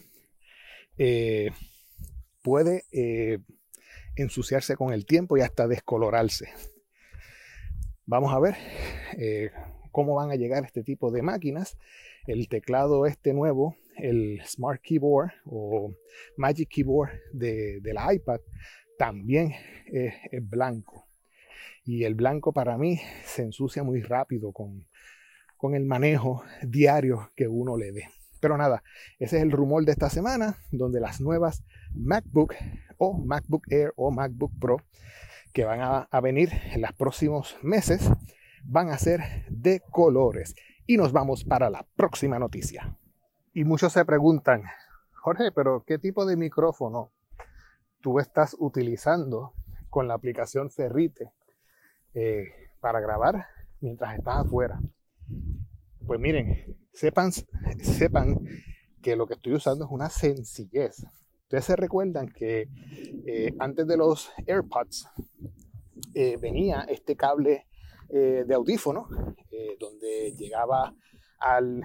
eh, 0.97 1.51
puede 2.41 2.83
eh, 2.91 3.39
ensuciarse 4.17 4.75
con 4.75 4.93
el 4.93 5.05
tiempo 5.05 5.37
y 5.37 5.41
hasta 5.41 5.67
descolorarse. 5.67 6.49
Vamos 8.05 8.33
a 8.33 8.39
ver 8.39 8.55
eh, 9.17 9.51
cómo 9.91 10.15
van 10.15 10.31
a 10.31 10.35
llegar 10.35 10.63
este 10.63 10.83
tipo 10.83 11.11
de 11.11 11.21
máquinas. 11.21 11.77
El 12.25 12.49
teclado 12.49 13.05
este 13.05 13.33
nuevo, 13.33 13.75
el 13.95 14.41
Smart 14.45 14.81
Keyboard 14.81 15.31
o 15.45 15.93
Magic 16.35 16.69
Keyboard 16.69 17.11
de, 17.31 17.81
la 17.83 18.13
iPad, 18.13 18.39
también 18.97 19.53
es, 19.85 20.13
blanco. 20.41 21.07
Y 21.83 22.03
el 22.03 22.15
blanco 22.15 22.51
para 22.53 22.77
mí 22.77 22.99
se 23.25 23.43
ensucia 23.43 23.83
muy 23.83 24.01
rápido 24.01 24.51
con, 24.51 24.87
con 25.55 25.73
el 25.73 25.85
manejo 25.85 26.43
diario 26.63 27.31
que 27.35 27.47
uno 27.47 27.77
le 27.77 27.91
dé. 27.91 28.09
Pero 28.39 28.57
nada, 28.57 28.83
ese 29.19 29.37
es 29.37 29.43
el 29.43 29.51
rumor 29.51 29.85
de 29.85 29.91
esta 29.91 30.09
semana, 30.09 30.57
donde 30.71 30.99
las 30.99 31.21
nuevas 31.21 31.63
MacBook 31.93 32.53
o 32.97 33.17
MacBook 33.17 33.71
Air 33.71 33.93
o 33.95 34.11
MacBook 34.11 34.51
Pro 34.59 34.77
que 35.57 35.65
van 35.65 35.79
a, 35.81 36.21
venir 36.21 36.49
en 36.71 36.81
los 36.81 36.93
próximos 36.93 37.57
meses 37.63 38.11
van 38.63 38.89
a 38.89 38.97
ser 38.99 39.21
de 39.49 39.81
colores. 39.89 40.53
Y 40.85 40.97
nos 40.97 41.11
vamos 41.11 41.43
para 41.45 41.71
la 41.71 41.83
próxima 41.95 42.37
noticia. 42.37 42.95
Y 43.53 43.63
muchos 43.63 43.93
se 43.93 44.05
preguntan, 44.05 44.65
Jorge, 45.13 45.51
pero 45.51 45.83
¿qué 45.83 45.97
tipo 45.97 46.27
de 46.27 46.37
micrófono 46.37 47.11
tú 48.01 48.19
estás 48.19 48.55
utilizando 48.59 49.53
con 49.89 50.07
la 50.07 50.13
aplicación 50.13 50.69
Ferrite 50.69 51.31
eh, 52.13 52.69
para 52.79 52.99
grabar 52.99 53.47
mientras 53.81 54.15
estás 54.15 54.45
afuera? 54.45 54.79
Pues 56.07 56.21
miren, 56.21 56.77
sepan, 56.93 57.33
sepan 57.81 58.39
que 59.01 59.17
lo 59.17 59.27
que 59.27 59.33
estoy 59.33 59.53
usando 59.53 59.83
es 59.83 59.91
una 59.91 60.09
sencillez. 60.09 61.05
Ustedes 61.41 61.65
se 61.65 61.75
recuerdan 61.75 62.29
que 62.31 62.69
eh, 63.25 63.53
antes 63.59 63.85
de 63.87 63.97
los 63.97 64.31
AirPods 64.47 65.09
eh, 66.13 66.37
venía 66.37 66.85
este 66.87 67.17
cable 67.17 67.67
eh, 68.07 68.45
de 68.47 68.55
audífono 68.55 69.09
donde 69.81 70.33
llegaba 70.37 70.95
al 71.39 71.81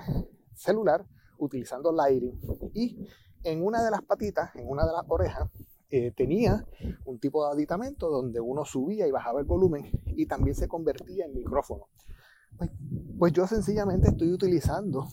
celular 0.54 1.04
utilizando 1.38 1.90
Lighting 1.90 2.38
y 2.74 3.08
en 3.42 3.64
una 3.64 3.82
de 3.82 3.90
las 3.90 4.02
patitas, 4.02 4.54
en 4.54 4.68
una 4.68 4.86
de 4.86 4.92
las 4.92 5.04
orejas, 5.08 5.50
tenía 6.14 6.64
un 7.04 7.18
tipo 7.18 7.44
de 7.44 7.54
aditamento 7.54 8.08
donde 8.08 8.40
uno 8.40 8.64
subía 8.64 9.06
y 9.06 9.10
bajaba 9.10 9.40
el 9.40 9.46
volumen 9.46 9.90
y 10.06 10.26
también 10.26 10.54
se 10.54 10.68
convertía 10.68 11.26
en 11.26 11.34
micrófono. 11.34 11.88
Pues, 12.56 12.71
pues 13.18 13.32
yo 13.32 13.47
sencillamente 13.47 14.09
estoy 14.09 14.32
utilizando 14.32 15.09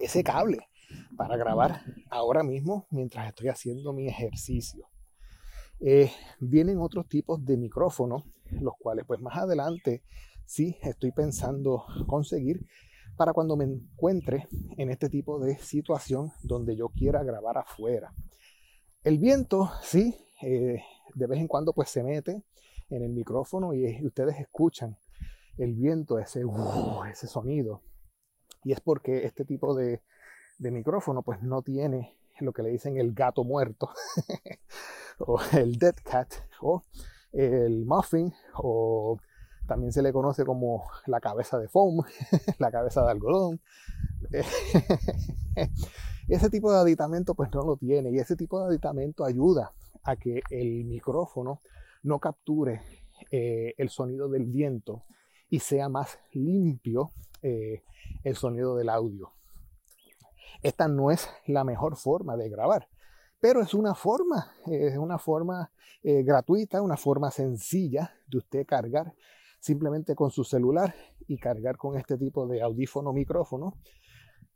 ese 0.00 0.22
cable 0.22 0.68
para 1.16 1.36
grabar 1.36 1.82
ahora 2.10 2.42
mismo 2.42 2.86
mientras 2.90 3.28
estoy 3.28 3.48
haciendo 3.48 3.92
mi 3.92 4.08
ejercicio. 4.08 4.88
Eh, 5.80 6.10
vienen 6.40 6.78
otros 6.78 7.08
tipos 7.08 7.44
de 7.44 7.56
micrófonos, 7.56 8.24
los 8.50 8.74
cuales 8.78 9.04
pues 9.06 9.20
más 9.20 9.36
adelante 9.36 10.02
sí 10.44 10.76
estoy 10.82 11.12
pensando 11.12 11.84
conseguir 12.06 12.66
para 13.16 13.32
cuando 13.32 13.56
me 13.56 13.64
encuentre 13.64 14.48
en 14.76 14.90
este 14.90 15.08
tipo 15.08 15.38
de 15.38 15.56
situación 15.58 16.32
donde 16.42 16.76
yo 16.76 16.88
quiera 16.88 17.22
grabar 17.22 17.58
afuera. 17.58 18.12
El 19.02 19.18
viento, 19.18 19.70
sí, 19.82 20.16
eh, 20.42 20.82
de 21.14 21.26
vez 21.26 21.38
en 21.38 21.48
cuando 21.48 21.72
pues 21.72 21.90
se 21.90 22.02
mete 22.02 22.42
en 22.90 23.02
el 23.02 23.12
micrófono 23.12 23.74
y, 23.74 24.04
ustedes 24.04 24.38
escuchan 24.40 24.96
el 25.58 25.74
viento, 25.74 26.18
ese, 26.18 26.42
ese 27.10 27.26
sonido. 27.26 27.82
Y 28.64 28.72
es 28.72 28.80
porque 28.80 29.26
este 29.26 29.44
tipo 29.44 29.74
de, 29.74 30.02
de 30.58 30.70
micrófono 30.70 31.22
pues 31.22 31.42
no 31.42 31.62
tiene 31.62 32.16
lo 32.40 32.52
que 32.52 32.62
le 32.62 32.70
dicen 32.70 32.96
el 32.96 33.12
gato 33.12 33.44
muerto 33.44 33.90
o 35.18 35.38
el 35.52 35.78
dead 35.78 35.94
cat 36.02 36.32
o 36.60 36.82
el 37.32 37.84
muffin 37.84 38.32
o 38.56 39.18
también 39.66 39.92
se 39.92 40.02
le 40.02 40.12
conoce 40.12 40.44
como 40.44 40.84
la 41.06 41.20
cabeza 41.20 41.58
de 41.58 41.68
foam, 41.68 42.04
la 42.58 42.70
cabeza 42.70 43.02
de 43.04 43.10
algodón. 43.10 43.60
ese 46.28 46.50
tipo 46.50 46.72
de 46.72 46.78
aditamento 46.78 47.34
pues 47.34 47.50
no 47.52 47.62
lo 47.62 47.76
tiene 47.76 48.10
y 48.10 48.18
ese 48.18 48.36
tipo 48.36 48.60
de 48.60 48.66
aditamento 48.66 49.24
ayuda 49.24 49.72
a 50.02 50.16
que 50.16 50.42
el 50.50 50.84
micrófono 50.84 51.60
no 52.02 52.18
capture 52.18 52.82
eh, 53.30 53.74
el 53.78 53.88
sonido 53.90 54.28
del 54.28 54.46
viento 54.46 55.04
y 55.54 55.60
sea 55.60 55.88
más 55.88 56.18
limpio 56.32 57.12
eh, 57.40 57.84
el 58.24 58.34
sonido 58.34 58.74
del 58.74 58.88
audio. 58.88 59.30
Esta 60.62 60.88
no 60.88 61.12
es 61.12 61.28
la 61.46 61.62
mejor 61.62 61.94
forma 61.96 62.36
de 62.36 62.48
grabar, 62.48 62.88
pero 63.38 63.60
es 63.62 63.72
una 63.72 63.94
forma, 63.94 64.52
es 64.66 64.98
una 64.98 65.16
forma 65.16 65.70
eh, 66.02 66.24
gratuita, 66.24 66.82
una 66.82 66.96
forma 66.96 67.30
sencilla 67.30 68.12
de 68.26 68.38
usted 68.38 68.66
cargar 68.66 69.14
simplemente 69.60 70.16
con 70.16 70.32
su 70.32 70.42
celular 70.42 70.92
y 71.28 71.38
cargar 71.38 71.76
con 71.76 71.96
este 71.96 72.18
tipo 72.18 72.48
de 72.48 72.60
audífono 72.60 73.12
micrófono 73.12 73.78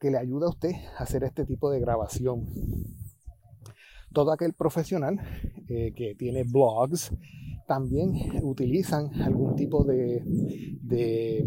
que 0.01 0.11
le 0.11 0.19
ayuda 0.19 0.47
a 0.47 0.51
usted 0.51 0.73
a 0.99 1.05
hacer 1.05 1.23
este 1.23 1.45
tipo 1.45 1.71
de 1.71 1.79
grabación. 1.79 2.45
Todo 4.13 4.33
aquel 4.33 4.53
profesional 4.53 5.21
eh, 5.69 5.93
que 5.95 6.17
tiene 6.17 6.43
blogs 6.43 7.13
también 7.69 8.15
utilizan 8.43 9.13
algún 9.21 9.55
tipo 9.55 9.85
de, 9.85 10.25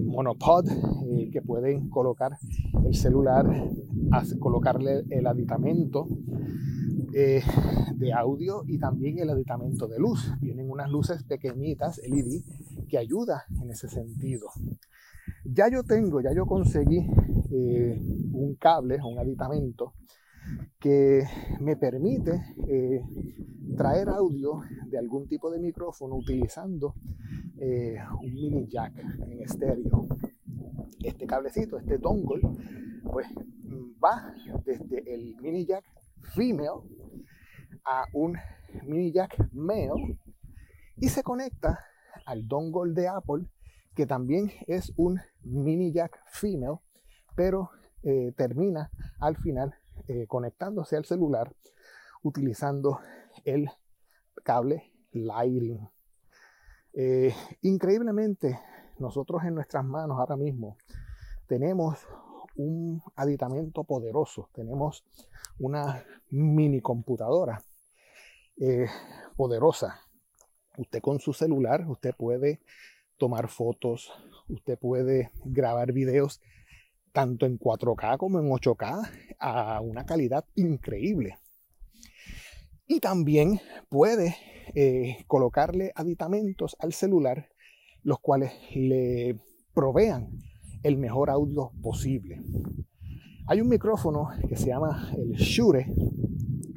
monopod 0.06 0.68
eh, 0.70 1.30
que 1.32 1.42
pueden 1.42 1.90
colocar 1.90 2.38
el 2.86 2.94
celular, 2.94 3.46
colocarle 4.40 5.04
el 5.10 5.26
aditamento 5.26 6.08
eh, 7.14 7.42
de 7.96 8.14
audio 8.14 8.64
y 8.68 8.78
también 8.78 9.18
el 9.18 9.32
aditamento 9.32 9.88
de 9.88 9.98
luz. 9.98 10.32
Vienen 10.40 10.70
unas 10.70 10.92
luces 10.92 11.24
pequeñitas 11.24 12.00
LED 12.08 12.44
que 12.88 13.00
ayuda 13.00 13.46
en 13.60 13.72
ese 13.72 13.90
sentido. 13.90 14.48
Ya 15.44 15.70
yo 15.72 15.84
tengo, 15.84 16.22
ya 16.22 16.34
yo 16.36 16.46
conseguí 16.46 17.00
eh, 17.52 18.00
un 18.32 18.56
cable, 18.60 19.00
un 19.04 19.18
aditamento 19.18 19.94
que 20.80 21.24
me 21.60 21.76
permite 21.76 22.42
eh, 22.68 23.04
traer 23.78 24.10
audio 24.10 24.62
de 24.88 24.98
algún 24.98 25.28
tipo 25.28 25.52
de 25.52 25.60
micrófono 25.60 26.16
utilizando 26.16 26.96
eh, 27.58 27.98
un 28.22 28.34
mini 28.34 28.68
jack 28.68 28.98
en 28.98 29.42
estéreo. 29.42 30.08
Este 31.04 31.26
cablecito, 31.26 31.78
este 31.78 31.98
dongle, 31.98 32.42
pues 33.12 33.28
va 34.04 34.34
desde 34.66 35.14
el 35.14 35.36
mini 35.42 35.66
jack 35.66 35.86
female 36.34 36.82
a 37.86 38.06
un 38.14 38.38
mini 38.84 39.12
jack 39.12 39.50
male 39.54 40.18
y 40.98 41.10
se 41.10 41.24
conecta 41.24 41.80
al 42.26 42.48
dongle 42.48 42.94
de 42.94 43.08
Apple 43.08 43.46
que 43.96 44.06
también 44.06 44.52
es 44.68 44.94
un 44.98 45.20
mini 45.44 45.92
jack 45.92 46.20
female 46.28 46.78
pero 47.36 47.70
eh, 48.04 48.34
termina 48.36 48.92
al 49.20 49.36
final 49.38 49.76
eh, 50.08 50.26
conectándose 50.28 50.96
al 50.96 51.06
celular 51.06 51.54
utilizando 52.24 53.00
el 53.46 53.70
cable 54.44 54.92
Lighting. 55.12 55.90
Eh, 56.94 57.34
increíblemente, 57.62 58.60
nosotros 59.00 59.44
en 59.44 59.56
nuestras 59.56 59.84
manos 59.84 60.20
ahora 60.20 60.38
mismo 60.38 60.78
tenemos 61.48 62.00
un 62.56 63.02
aditamento 63.16 63.84
poderoso, 63.84 64.50
tenemos 64.54 65.06
una 65.60 66.04
mini 66.30 66.82
computadora 66.82 67.62
poderosa. 69.36 70.00
Usted 70.78 71.02
con 71.02 71.20
su 71.20 71.34
celular, 71.34 71.86
usted 71.88 72.14
puede 72.16 72.62
tomar 73.18 73.48
fotos, 73.48 74.12
usted 74.48 74.78
puede 74.78 75.32
grabar 75.46 75.92
videos 75.92 76.42
tanto 77.12 77.46
en 77.46 77.60
4K 77.60 78.18
como 78.18 78.40
en 78.40 78.50
8K 78.50 79.10
a 79.40 79.82
una 79.82 80.06
calidad 80.06 80.46
increíble. 80.56 81.38
Y 82.88 83.00
también 83.00 83.60
puede 83.90 84.36
eh, 84.76 85.24
colocarle 85.28 85.92
aditamentos 85.96 86.76
al 86.80 86.94
celular, 86.94 87.50
los 88.04 88.20
cuales 88.20 88.52
le 88.74 89.40
provean 89.74 90.30
el 90.84 90.98
mejor 90.98 91.30
audio 91.30 91.72
posible. 91.82 92.42
Hay 93.48 93.62
un 93.62 93.70
micrófono 93.70 94.30
que 94.48 94.56
se 94.56 94.68
llama 94.68 95.12
el 95.18 95.34
Shure. 95.34 95.88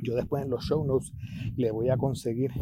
Yo 0.03 0.15
después 0.15 0.43
en 0.43 0.51
los 0.51 0.65
show 0.65 0.85
notes 0.85 1.13
le 1.57 1.71
voy 1.71 1.89
a 1.89 1.97
conseguir 1.97 2.53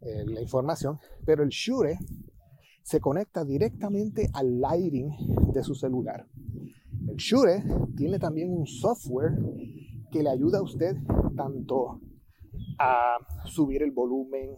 la 0.00 0.40
información. 0.40 0.98
Pero 1.24 1.42
el 1.42 1.50
Shure 1.50 1.98
se 2.90 3.00
conecta 3.00 3.44
directamente 3.44 4.28
al 4.32 4.60
lighting 4.60 5.12
de 5.52 5.62
su 5.62 5.76
celular. 5.76 6.26
El 7.06 7.14
Shure 7.14 7.62
tiene 7.96 8.18
también 8.18 8.50
un 8.50 8.66
software 8.66 9.38
que 10.10 10.24
le 10.24 10.30
ayuda 10.30 10.58
a 10.58 10.62
usted 10.62 10.96
tanto 11.36 12.00
a 12.80 13.16
subir 13.44 13.84
el 13.84 13.92
volumen, 13.92 14.56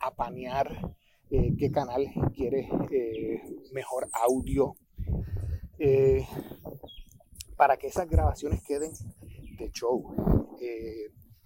a 0.00 0.14
panear 0.14 0.94
eh, 1.28 1.56
qué 1.58 1.72
canal 1.72 2.06
quiere 2.32 2.68
eh, 2.92 3.42
mejor 3.72 4.06
audio, 4.28 4.76
eh, 5.80 6.24
para 7.56 7.76
que 7.78 7.88
esas 7.88 8.08
grabaciones 8.08 8.62
queden 8.64 8.92
de 9.58 9.70
show. 9.72 10.14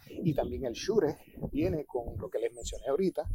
Y 0.09 0.35
también 0.35 0.65
el 0.65 0.73
Shure 0.73 1.19
viene 1.53 1.85
con 1.85 2.17
lo 2.19 2.29
que 2.29 2.39
les 2.39 2.53
mencioné 2.55 2.87
ahorita, 2.89 3.29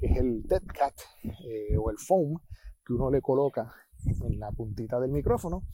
que 0.00 0.06
es 0.06 0.16
el 0.16 0.42
Dead 0.42 0.62
Cat 0.62 0.94
eh, 1.24 1.76
o 1.76 1.90
el 1.90 1.98
foam 1.98 2.38
que 2.84 2.92
uno 2.92 3.10
le 3.10 3.20
coloca 3.20 3.72
en 4.04 4.38
la 4.38 4.50
puntita 4.52 5.00
del 5.00 5.10
micrófono 5.10 5.64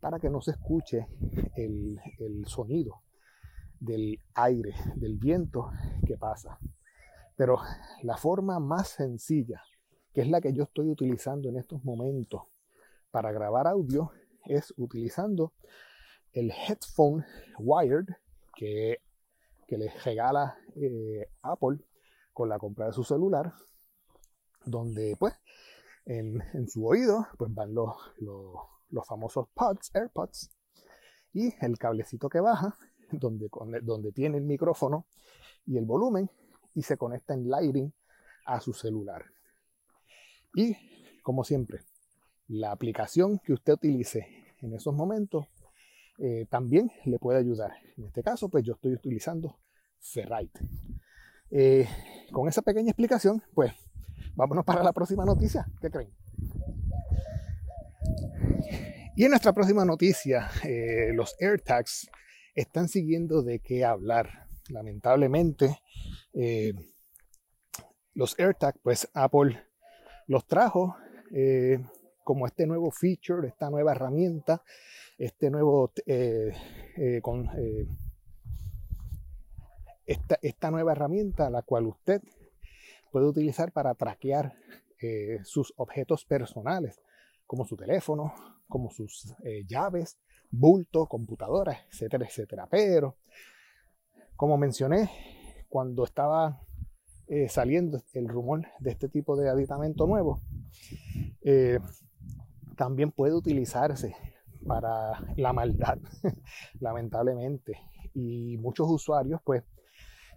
para 0.00 0.18
que 0.18 0.30
no 0.30 0.40
se 0.40 0.52
escuche 0.52 1.06
el, 1.56 1.98
el 2.18 2.46
sonido 2.46 3.02
del 3.78 4.18
aire, 4.34 4.74
del 4.96 5.16
viento 5.16 5.70
que 6.06 6.16
pasa. 6.16 6.58
Pero 7.36 7.58
la 8.02 8.16
forma 8.16 8.60
más 8.60 8.88
sencilla, 8.88 9.62
que 10.12 10.20
es 10.20 10.28
la 10.28 10.40
que 10.40 10.52
yo 10.52 10.64
estoy 10.64 10.88
utilizando 10.88 11.48
en 11.48 11.56
estos 11.56 11.84
momentos 11.84 12.42
para 13.10 13.32
grabar 13.32 13.66
audio, 13.66 14.12
es 14.44 14.72
utilizando 14.76 15.52
el 16.32 16.50
headphone 16.50 17.24
wired 17.58 18.06
que, 18.54 18.98
que 19.72 19.78
les 19.78 20.04
regala 20.04 20.58
eh, 20.76 21.30
Apple 21.40 21.78
con 22.34 22.50
la 22.50 22.58
compra 22.58 22.88
de 22.88 22.92
su 22.92 23.04
celular, 23.04 23.54
donde 24.66 25.16
pues 25.18 25.32
en, 26.04 26.42
su 26.68 26.86
oído 26.86 27.26
pues 27.38 27.54
van 27.54 27.72
los, 27.72 27.96
los, 28.18 29.06
famosos 29.06 29.48
pods, 29.54 29.90
AirPods, 29.94 30.50
y 31.32 31.54
el 31.64 31.78
cablecito 31.78 32.28
que 32.28 32.40
baja, 32.40 32.76
donde, 33.12 33.48
donde 33.82 34.12
tiene 34.12 34.36
el 34.36 34.44
micrófono 34.44 35.06
y 35.64 35.78
el 35.78 35.86
volumen, 35.86 36.30
y 36.74 36.82
se 36.82 36.98
conecta 36.98 37.32
en 37.32 37.48
Lighting 37.48 37.94
a 38.44 38.60
su 38.60 38.74
celular. 38.74 39.24
Y 40.54 40.76
como 41.22 41.44
siempre, 41.44 41.80
la 42.46 42.72
aplicación 42.72 43.38
que 43.38 43.54
usted 43.54 43.72
utilice 43.72 44.26
en 44.60 44.74
esos 44.74 44.94
momentos 44.94 45.46
eh, 46.18 46.44
también 46.50 46.92
le 47.06 47.18
puede 47.18 47.38
ayudar. 47.38 47.72
En 47.96 48.04
este 48.04 48.22
caso, 48.22 48.50
pues 48.50 48.64
yo 48.64 48.74
estoy 48.74 48.92
utilizando 48.92 49.61
Ferrite. 50.02 50.60
Eh, 51.50 51.86
con 52.32 52.48
esa 52.48 52.62
pequeña 52.62 52.90
explicación, 52.90 53.42
pues 53.54 53.72
vámonos 54.34 54.64
para 54.64 54.82
la 54.82 54.92
próxima 54.92 55.24
noticia. 55.24 55.66
¿Qué 55.80 55.90
creen? 55.90 56.10
Y 59.14 59.24
en 59.24 59.30
nuestra 59.30 59.52
próxima 59.52 59.84
noticia, 59.84 60.50
eh, 60.64 61.12
los 61.14 61.36
AirTags 61.38 62.10
están 62.54 62.88
siguiendo 62.88 63.42
de 63.42 63.60
qué 63.60 63.84
hablar. 63.84 64.46
Lamentablemente, 64.70 65.78
eh, 66.32 66.72
los 68.14 68.38
AirTags, 68.38 68.78
pues 68.82 69.08
Apple 69.14 69.62
los 70.26 70.46
trajo 70.46 70.96
como 72.24 72.46
este 72.46 72.66
nuevo 72.66 72.90
feature, 72.90 73.48
esta 73.48 73.70
nueva 73.70 73.92
herramienta, 73.92 74.62
este 75.18 75.50
nuevo 75.50 75.92
con, 77.22 77.48
esta, 80.42 80.70
nueva 80.70 80.92
herramienta, 80.92 81.50
la 81.50 81.62
cual 81.62 81.86
usted 81.86 82.22
puede 83.10 83.26
utilizar 83.26 83.72
para 83.72 83.94
traquear 83.94 84.54
eh, 85.00 85.38
sus 85.44 85.72
objetos 85.76 86.24
personales, 86.24 87.00
como 87.46 87.64
su 87.64 87.76
teléfono, 87.76 88.32
como 88.68 88.90
sus 88.90 89.34
eh, 89.44 89.64
llaves, 89.66 90.18
bulto, 90.50 91.06
computadoras, 91.06 91.78
etcétera, 91.90 92.26
etcétera. 92.26 92.68
Pero, 92.70 93.16
como 94.36 94.56
mencioné, 94.56 95.10
cuando 95.68 96.04
estaba 96.04 96.60
eh, 97.28 97.48
saliendo 97.48 98.02
el 98.12 98.28
rumor 98.28 98.66
de 98.80 98.90
este 98.90 99.08
tipo 99.08 99.36
de 99.36 99.48
aditamento 99.48 100.06
nuevo, 100.06 100.40
también 102.76 103.10
puede 103.10 103.34
utilizarse 103.34 104.14
para 104.66 105.20
la 105.36 105.52
maldad, 105.52 105.98
lamentablemente. 106.80 107.78
Y 108.14 108.56
muchos 108.58 108.88
usuarios, 108.90 109.40
pues, 109.44 109.62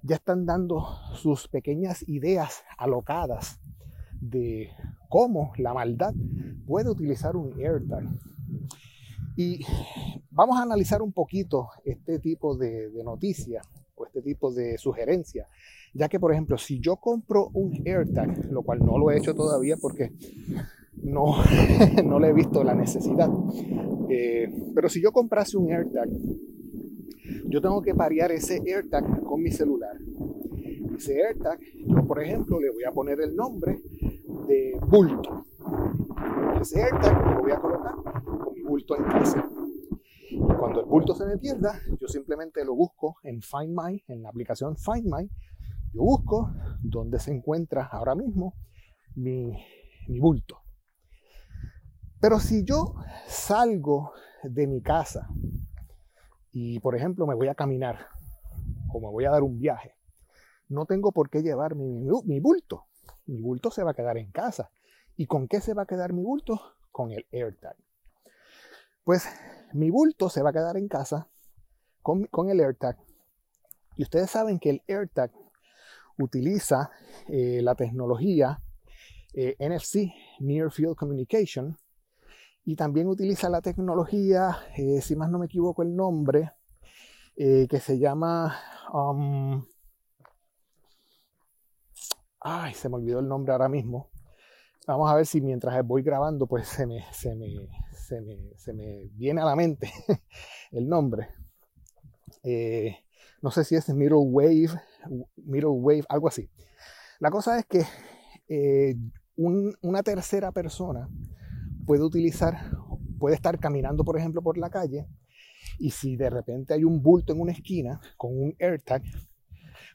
ya 0.05 0.17
están 0.17 0.45
dando 0.45 0.85
sus 1.15 1.47
pequeñas 1.47 2.07
ideas 2.07 2.63
alocadas 2.77 3.59
de 4.21 4.69
cómo 5.09 5.53
la 5.57 5.73
maldad 5.73 6.13
puede 6.67 6.89
utilizar 6.89 7.35
un 7.35 7.59
AirTag. 7.59 8.05
Y 9.35 9.65
vamos 10.29 10.59
a 10.59 10.63
analizar 10.63 11.01
un 11.01 11.11
poquito 11.11 11.69
este 11.83 12.19
tipo 12.19 12.55
de, 12.55 12.91
noticias 13.03 13.67
o 13.95 14.05
este 14.05 14.21
tipo 14.21 14.51
de 14.51 14.77
sugerencias, 14.77 15.47
ya 15.93 16.07
que 16.07 16.19
por 16.19 16.31
ejemplo, 16.31 16.57
si 16.57 16.79
yo 16.79 16.97
compro 16.97 17.49
un 17.53 17.81
AirTag, 17.85 18.51
lo 18.51 18.61
cual 18.61 18.79
no 18.79 18.99
lo 18.99 19.09
he 19.09 19.17
hecho 19.17 19.33
todavía 19.33 19.75
porque 19.77 20.11
no, 21.01 21.35
no 22.05 22.19
le 22.19 22.29
he 22.29 22.33
visto 22.33 22.63
la 22.63 22.75
necesidad, 22.75 23.29
eh, 24.09 24.53
pero 24.75 24.87
si 24.87 25.01
yo 25.01 25.11
comprase 25.11 25.57
un 25.57 25.71
AirTag 25.71 26.09
yo 27.47 27.61
tengo 27.61 27.81
que 27.81 27.95
parear 27.95 28.31
ese 28.31 28.61
AirTag 28.65 29.23
con 29.23 29.41
mi 29.41 29.51
celular. 29.51 29.97
Ese 30.95 31.23
AirTag, 31.23 31.59
yo 31.85 32.07
por 32.07 32.21
ejemplo 32.21 32.59
le 32.59 32.69
voy 32.69 32.83
a 32.83 32.91
poner 32.91 33.19
el 33.21 33.35
nombre 33.35 33.79
de 34.47 34.79
bulto. 34.87 35.45
Ese 36.61 36.83
AirTag 36.83 37.35
lo 37.35 37.41
voy 37.41 37.51
a 37.51 37.59
colocar 37.59 37.93
con 38.03 38.53
mi 38.53 38.61
bulto 38.61 38.95
en 38.97 39.03
casa. 39.03 39.49
Y 40.29 40.53
cuando 40.57 40.81
el 40.81 40.85
bulto 40.85 41.15
se 41.15 41.25
me 41.25 41.37
pierda, 41.37 41.79
yo 41.99 42.07
simplemente 42.07 42.63
lo 42.65 42.75
busco 42.75 43.17
en 43.23 43.41
Find 43.41 43.77
My, 43.77 44.03
en 44.07 44.23
la 44.23 44.29
aplicación 44.29 44.75
Find 44.77 45.05
My. 45.05 45.29
Yo 45.93 46.01
busco 46.01 46.51
dónde 46.81 47.19
se 47.19 47.31
encuentra 47.31 47.85
ahora 47.85 48.15
mismo 48.15 48.55
mi, 49.15 49.53
mi 50.07 50.19
bulto. 50.19 50.59
Pero 52.19 52.39
si 52.39 52.63
yo 52.63 52.95
salgo 53.27 54.11
de 54.43 54.67
mi 54.67 54.81
casa 54.81 55.27
y 56.57 56.79
por 56.79 56.95
ejemplo 56.95 57.27
me 57.27 57.35
voy 57.35 57.49
a 57.49 57.53
caminar 57.53 58.07
o 58.93 59.01
me 59.01 59.09
voy 59.09 59.25
a 59.25 59.29
dar 59.29 59.43
un 59.43 59.59
viaje, 59.59 59.93
no 60.69 60.85
tengo 60.85 61.11
por 61.11 61.29
qué 61.29 61.41
llevar 61.41 61.75
mi, 61.75 62.07
mi, 62.23 62.39
bulto. 62.39 62.85
Mi 63.25 63.41
bulto 63.41 63.71
se 63.71 63.83
va 63.83 63.91
a 63.91 63.93
quedar 63.93 64.17
en 64.17 64.31
casa. 64.31 64.71
¿Y 65.17 65.27
con 65.27 65.49
qué 65.49 65.59
se 65.59 65.73
va 65.73 65.83
a 65.83 65.85
quedar 65.85 66.13
mi 66.13 66.23
bulto? 66.23 66.61
Con 66.93 67.11
el 67.11 67.25
AirTag. 67.33 67.75
Pues 69.03 69.27
mi 69.73 69.89
bulto 69.89 70.29
se 70.29 70.41
va 70.41 70.51
a 70.51 70.53
quedar 70.53 70.77
en 70.77 70.87
casa 70.87 71.27
con, 72.01 72.49
el 72.49 72.59
AirTag. 72.61 72.97
Y 73.97 74.03
ustedes 74.03 74.31
saben 74.31 74.57
que 74.57 74.69
el 74.69 74.81
AirTag 74.87 75.31
utiliza 76.17 76.89
eh, 77.27 77.59
la 77.61 77.75
tecnología 77.75 78.61
eh, 79.33 79.57
NFC, 79.59 80.09
Near 80.39 80.71
Field 80.71 80.95
Communication, 80.95 81.77
y 82.65 82.75
también 82.75 83.07
utiliza 83.07 83.49
la 83.49 83.61
tecnología, 83.61 84.57
eh, 84.75 85.01
si 85.01 85.15
más 85.15 85.29
no 85.29 85.39
me 85.39 85.45
equivoco 85.45 85.83
el 85.83 85.95
nombre, 85.95 86.51
que 87.35 87.79
se 87.81 87.99
llama... 87.99 88.55
Um, 88.93 89.65
ay, 92.39 92.73
se 92.73 92.87
me 92.89 92.95
olvidó 92.95 93.19
el 93.19 93.27
nombre 93.27 93.51
ahora 93.51 93.67
mismo. 93.67 94.09
Vamos 94.87 95.11
a 95.11 95.15
ver 95.15 95.25
si 95.25 95.41
mientras 95.41 95.83
voy 95.85 96.03
grabando, 96.03 96.45
pues 96.45 96.67
se 96.67 96.85
me, 96.85 97.03
se 97.11 97.35
me, 97.35 97.47
se 97.97 98.73
me, 98.73 99.09
viene 99.13 99.41
a 99.41 99.45
la 99.45 99.55
mente 99.55 99.91
el 100.71 100.87
nombre. 100.87 101.29
Eh, 102.43 102.95
no 103.41 103.49
sé 103.49 103.63
si 103.63 103.75
es 103.75 103.89
middle 103.89 104.17
wave, 104.17 104.69
middle 105.37 105.69
wave, 105.69 106.03
algo 106.07 106.27
así. 106.27 106.51
La 107.19 107.31
cosa 107.31 107.57
es 107.57 107.65
que 107.65 107.83
eh, 108.47 108.95
una 109.35 110.03
tercera 110.03 110.51
persona 110.51 111.09
puede 111.85 112.03
utilizar, 112.03 112.71
puede 113.19 113.35
estar 113.35 113.59
caminando, 113.59 114.03
por 114.03 114.17
ejemplo, 114.17 114.41
por 114.41 114.57
la 114.57 114.69
calle 114.69 115.07
y 115.79 115.91
si 115.91 116.15
de 116.15 116.29
repente 116.29 116.73
hay 116.73 116.83
un 116.83 117.01
bulto 117.01 117.33
en 117.33 117.41
una 117.41 117.51
esquina 117.51 117.99
con 118.17 118.31
un 118.37 118.55
AirTag, 118.59 119.03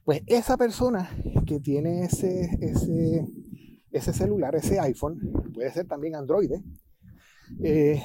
pues 0.05 0.22
esa 0.26 0.57
persona 0.57 1.09
que 1.46 1.61
tiene 1.61 2.05
ese, 2.05 2.59
ese, 2.61 3.26
ese 3.90 4.12
celular, 4.12 4.55
ese 4.55 4.79
iPhone, 4.81 5.18
puede 5.55 5.70
ser 5.70 5.87
también 5.87 6.16
Android, 6.16 6.53
eh, 7.62 8.00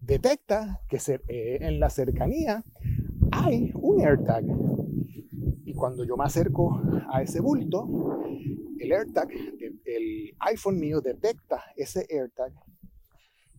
detecta 0.00 0.80
que 0.88 0.98
eh, 1.28 1.58
en 1.60 1.80
la 1.80 1.90
cercanía 1.90 2.64
hay 3.30 3.72
un 3.74 4.04
AirTag. 4.04 4.44
Y 5.64 5.74
cuando 5.74 6.04
yo 6.04 6.16
me 6.16 6.24
acerco 6.24 6.82
a 7.10 7.22
ese 7.22 7.40
bulto, 7.40 8.20
el 8.78 8.92
AirTag, 8.92 9.28
el 9.84 10.34
iPhone 10.40 10.78
mío 10.78 11.00
detecta 11.00 11.62
ese 11.76 12.06
AirTag 12.10 12.52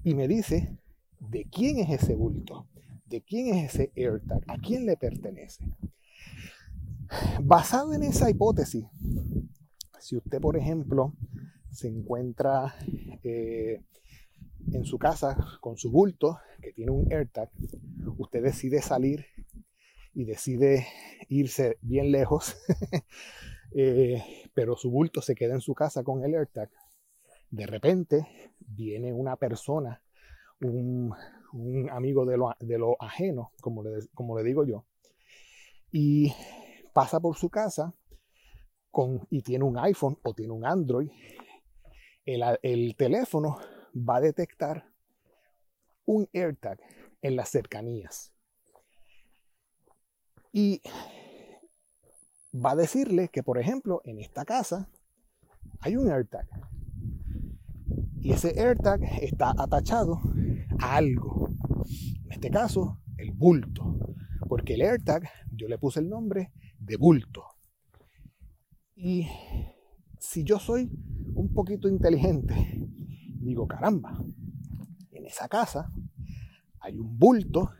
y 0.03 0.15
me 0.15 0.27
dice 0.27 0.77
de 1.19 1.45
quién 1.45 1.79
es 1.79 1.89
ese 2.03 2.15
bulto, 2.15 2.67
de 3.05 3.21
quién 3.21 3.55
es 3.55 3.73
ese 3.73 3.91
AirTag, 3.95 4.43
a 4.47 4.57
quién 4.57 4.85
le 4.85 4.97
pertenece. 4.97 5.65
Basado 7.41 7.93
en 7.93 8.03
esa 8.03 8.29
hipótesis, 8.29 8.85
si 9.99 10.17
usted, 10.17 10.41
por 10.41 10.57
ejemplo, 10.57 11.13
se 11.71 11.87
encuentra 11.87 12.75
eh, 13.23 13.81
en 14.71 14.85
su 14.85 14.97
casa 14.97 15.37
con 15.61 15.77
su 15.77 15.91
bulto 15.91 16.39
que 16.61 16.73
tiene 16.73 16.91
un 16.91 17.11
AirTag, 17.11 17.49
usted 18.17 18.43
decide 18.43 18.81
salir 18.81 19.25
y 20.13 20.25
decide 20.25 20.85
irse 21.29 21.77
bien 21.81 22.11
lejos, 22.11 22.55
eh, 23.75 24.21
pero 24.53 24.75
su 24.75 24.91
bulto 24.91 25.21
se 25.21 25.35
queda 25.35 25.53
en 25.53 25.61
su 25.61 25.73
casa 25.73 26.03
con 26.03 26.23
el 26.23 26.35
AirTag. 26.35 26.69
De 27.53 27.67
repente 27.67 28.55
viene 28.59 29.13
una 29.13 29.35
persona, 29.35 30.01
un, 30.59 31.13
amigo 31.91 32.25
de 32.25 32.35
lo, 32.79 32.97
ajeno, 32.99 33.51
como 33.61 33.83
le, 33.83 34.07
como 34.15 34.35
le 34.35 34.43
digo 34.43 34.65
yo, 34.65 34.85
y 35.91 36.33
pasa 36.93 37.19
por 37.19 37.37
su 37.37 37.51
casa 37.51 37.93
con, 38.89 39.27
y 39.29 39.43
tiene 39.43 39.65
un 39.65 39.77
iPhone 39.77 40.17
o 40.23 40.33
tiene 40.33 40.51
un 40.51 40.65
Android. 40.65 41.11
El, 42.25 42.41
el 42.63 42.95
teléfono 42.95 43.59
va 43.95 44.15
a 44.15 44.21
detectar 44.21 44.87
un 46.05 46.27
AirTag 46.33 46.79
en 47.21 47.35
las 47.35 47.49
cercanías. 47.49 48.33
Y 50.51 50.81
va 52.51 52.71
a 52.71 52.75
decirle 52.75 53.29
que, 53.29 53.43
por 53.43 53.59
ejemplo, 53.59 54.01
en 54.05 54.17
esta 54.17 54.43
casa 54.43 54.89
hay 55.81 55.97
un 55.97 56.09
AirTag. 56.09 56.72
Y 58.23 58.31
ese 58.31 58.59
AirTag 58.59 59.03
está 59.21 59.53
atachado 59.57 60.21
a 60.79 60.95
algo. 60.95 61.49
En 62.25 62.31
este 62.31 62.49
caso, 62.49 63.01
el 63.17 63.31
bulto. 63.31 63.99
Porque 64.47 64.75
el 64.75 64.81
AirTag, 64.81 65.29
yo 65.51 65.67
le 65.67 65.77
puse 65.77 65.99
el 65.99 66.09
nombre 66.09 66.51
de 66.79 66.95
bulto. 66.95 67.43
Y 68.95 69.27
si 70.19 70.43
yo 70.43 70.57
soy 70.57 70.89
un 71.35 71.53
poquito 71.53 71.89
inteligente 71.89 72.83
digo, 73.43 73.67
caramba, 73.67 74.17
en 75.11 75.25
esa 75.25 75.47
casa 75.47 75.91
hay 76.79 76.97
un 76.97 77.17
bulto 77.17 77.71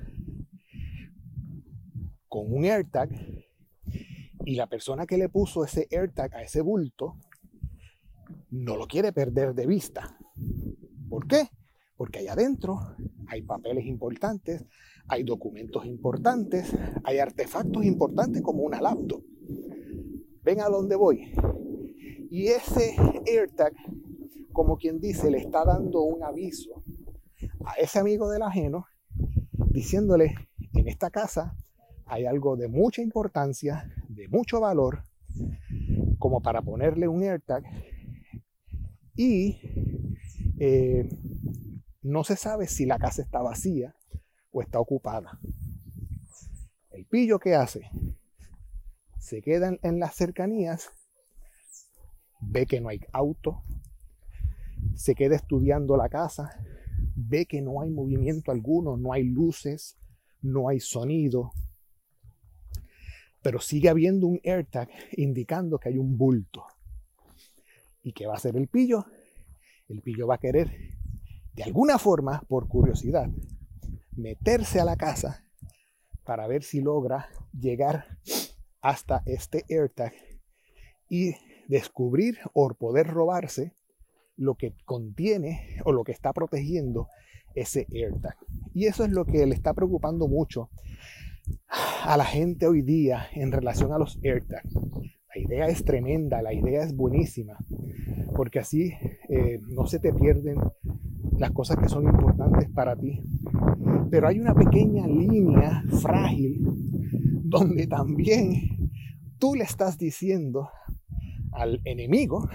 con 2.27 2.53
un 2.53 2.65
AirTag 2.65 3.09
y 4.45 4.55
la 4.55 4.67
persona 4.67 5.05
que 5.05 5.17
le 5.17 5.29
puso 5.29 5.63
ese 5.63 5.87
AirTag 5.89 6.35
a 6.35 6.41
ese 6.41 6.61
bulto 6.61 7.17
no 8.49 8.75
lo 8.75 8.87
quiere 8.87 9.13
perder 9.13 9.53
de 9.55 9.65
vista. 9.65 10.17
¿Por 11.13 11.27
qué? 11.27 11.47
Porque 11.95 12.17
ahí 12.17 12.27
adentro 12.27 12.79
hay 13.27 13.43
papeles 13.43 13.85
importantes, 13.85 14.65
hay 15.07 15.21
documentos 15.21 15.85
importantes, 15.85 16.75
hay 17.03 17.19
artefactos 17.19 17.85
importantes 17.85 18.41
como 18.41 18.63
una 18.63 18.81
laptop. 18.81 19.23
Ven 20.41 20.59
a 20.59 20.69
dónde 20.69 20.95
voy. 20.95 21.31
Y 22.31 22.47
ese 22.47 22.95
AirTag 23.27 23.73
como 24.53 24.77
quien 24.77 24.99
dice, 24.99 25.29
le 25.29 25.37
está 25.37 25.63
dando 25.63 26.01
un 26.01 26.23
aviso 26.23 26.83
a 27.63 27.73
ese 27.73 27.99
amigo 27.99 28.27
del 28.31 28.41
ajeno, 28.41 28.87
diciéndole, 29.69 30.33
en 30.73 30.87
esta 30.87 31.11
casa 31.11 31.55
hay 32.07 32.25
algo 32.25 32.55
de 32.55 32.69
mucha 32.69 33.03
importancia, 33.03 33.87
de 34.09 34.27
mucho 34.29 34.59
valor, 34.59 35.03
como 36.17 36.41
para 36.41 36.63
ponerle 36.63 37.07
un 37.07 37.21
AirTag, 37.21 37.65
y 39.15 39.92
eh, 40.59 41.09
no 42.01 42.23
se 42.23 42.35
sabe 42.35 42.67
si 42.67 42.85
la 42.85 42.99
casa 42.99 43.21
está 43.21 43.41
vacía 43.41 43.95
o 44.51 44.61
está 44.61 44.79
ocupada. 44.79 45.39
El 46.91 47.05
pillo 47.05 47.39
que 47.39 47.55
hace 47.55 47.89
se 49.19 49.41
queda 49.41 49.77
en 49.81 49.99
las 49.99 50.15
cercanías, 50.15 50.89
ve 52.41 52.65
que 52.65 52.81
no 52.81 52.89
hay 52.89 52.99
auto, 53.13 53.63
se 54.95 55.15
queda 55.15 55.35
estudiando 55.35 55.95
la 55.97 56.09
casa, 56.09 56.59
ve 57.15 57.45
que 57.45 57.61
no 57.61 57.81
hay 57.81 57.89
movimiento 57.89 58.51
alguno, 58.51 58.97
no 58.97 59.13
hay 59.13 59.23
luces, 59.23 59.97
no 60.41 60.67
hay 60.67 60.79
sonido, 60.79 61.53
pero 63.41 63.59
sigue 63.59 63.89
habiendo 63.89 64.27
un 64.27 64.39
AirTag 64.43 64.89
indicando 65.13 65.77
que 65.77 65.89
hay 65.89 65.97
un 65.97 66.17
bulto. 66.17 66.65
¿Y 68.03 68.13
qué 68.13 68.25
va 68.25 68.33
a 68.33 68.37
hacer 68.37 68.55
el 68.57 68.67
pillo? 68.67 69.05
El 69.87 70.01
pillo 70.01 70.27
va 70.27 70.35
a 70.35 70.39
querer, 70.39 70.71
de 71.53 71.63
alguna 71.63 71.97
forma, 71.99 72.43
por 72.47 72.67
curiosidad, 72.67 73.29
meterse 74.15 74.79
a 74.79 74.85
la 74.85 74.95
casa 74.95 75.45
para 76.23 76.47
ver 76.47 76.63
si 76.63 76.81
logra 76.81 77.29
llegar 77.51 78.05
hasta 78.81 79.23
este 79.25 79.65
AirTag 79.69 80.13
y 81.09 81.35
descubrir 81.67 82.37
o 82.53 82.73
poder 82.73 83.07
robarse 83.07 83.75
lo 84.35 84.55
que 84.55 84.75
contiene 84.85 85.79
o 85.85 85.91
lo 85.91 86.03
que 86.03 86.11
está 86.11 86.33
protegiendo 86.33 87.07
ese 87.55 87.87
AirTag. 87.91 88.35
Y 88.73 88.85
eso 88.87 89.03
es 89.03 89.11
lo 89.11 89.25
que 89.25 89.45
le 89.45 89.53
está 89.53 89.73
preocupando 89.73 90.27
mucho 90.27 90.69
a 91.67 92.17
la 92.17 92.25
gente 92.25 92.67
hoy 92.67 92.81
día 92.81 93.27
en 93.33 93.51
relación 93.51 93.91
a 93.91 93.97
los 93.97 94.19
AirTags. 94.23 94.73
La 94.73 95.41
idea 95.41 95.67
es 95.67 95.83
tremenda, 95.83 96.41
la 96.41 96.53
idea 96.53 96.83
es 96.83 96.95
buenísima, 96.95 97.57
porque 98.35 98.59
así 98.59 98.93
eh, 99.35 99.59
no 99.67 99.87
se 99.87 99.97
te 99.97 100.13
pierden 100.13 100.57
las 101.39 101.51
cosas 101.51 101.77
que 101.77 101.89
son 101.89 102.03
importantes 102.05 102.69
para 102.69 102.95
ti. 102.95 103.19
Pero 104.11 104.27
hay 104.27 104.39
una 104.39 104.53
pequeña 104.53 105.07
línea 105.07 105.83
frágil 106.01 106.61
donde 107.43 107.87
también 107.87 108.91
tú 109.39 109.55
le 109.55 109.63
estás 109.63 109.97
diciendo 109.97 110.69
al 111.51 111.81
enemigo 111.83 112.47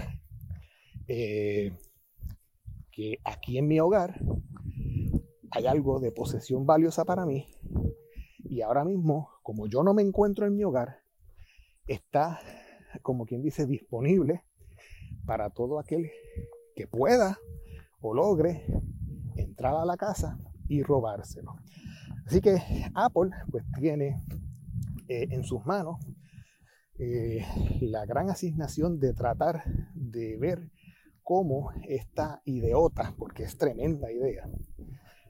eh, 1.07 1.73
que 2.91 3.19
aquí 3.25 3.57
en 3.57 3.67
mi 3.67 3.81
hogar 3.81 4.21
hay 5.51 5.67
algo 5.67 5.99
de 5.99 6.13
posesión 6.13 6.65
valiosa 6.65 7.03
para 7.03 7.25
mí 7.25 7.45
y 8.45 8.61
ahora 8.61 8.85
mismo, 8.85 9.29
como 9.43 9.67
yo 9.67 9.83
no 9.83 9.93
me 9.93 10.01
encuentro 10.01 10.47
en 10.47 10.55
mi 10.55 10.63
hogar, 10.63 11.01
está, 11.87 12.39
como 13.01 13.25
quien 13.25 13.41
dice, 13.41 13.65
disponible 13.65 14.43
para 15.25 15.49
todo 15.49 15.77
aquel 15.77 16.09
que 16.79 16.87
pueda 16.87 17.37
o 17.99 18.13
logre 18.13 18.63
entrar 19.35 19.75
a 19.75 19.83
la 19.83 19.97
casa 19.97 20.39
y 20.69 20.81
robárselo. 20.81 21.57
Así 22.25 22.39
que 22.39 22.55
Apple 22.93 23.31
pues 23.51 23.65
tiene 23.77 24.23
eh, 25.09 25.27
en 25.29 25.43
sus 25.43 25.65
manos 25.65 25.97
eh, 26.97 27.45
la 27.81 28.05
gran 28.05 28.29
asignación 28.29 28.97
de 28.97 29.13
tratar 29.13 29.61
de 29.93 30.37
ver 30.37 30.71
cómo 31.21 31.73
esta 31.85 32.41
ideota, 32.45 33.13
porque 33.17 33.43
es 33.43 33.57
tremenda 33.57 34.09
idea, 34.09 34.49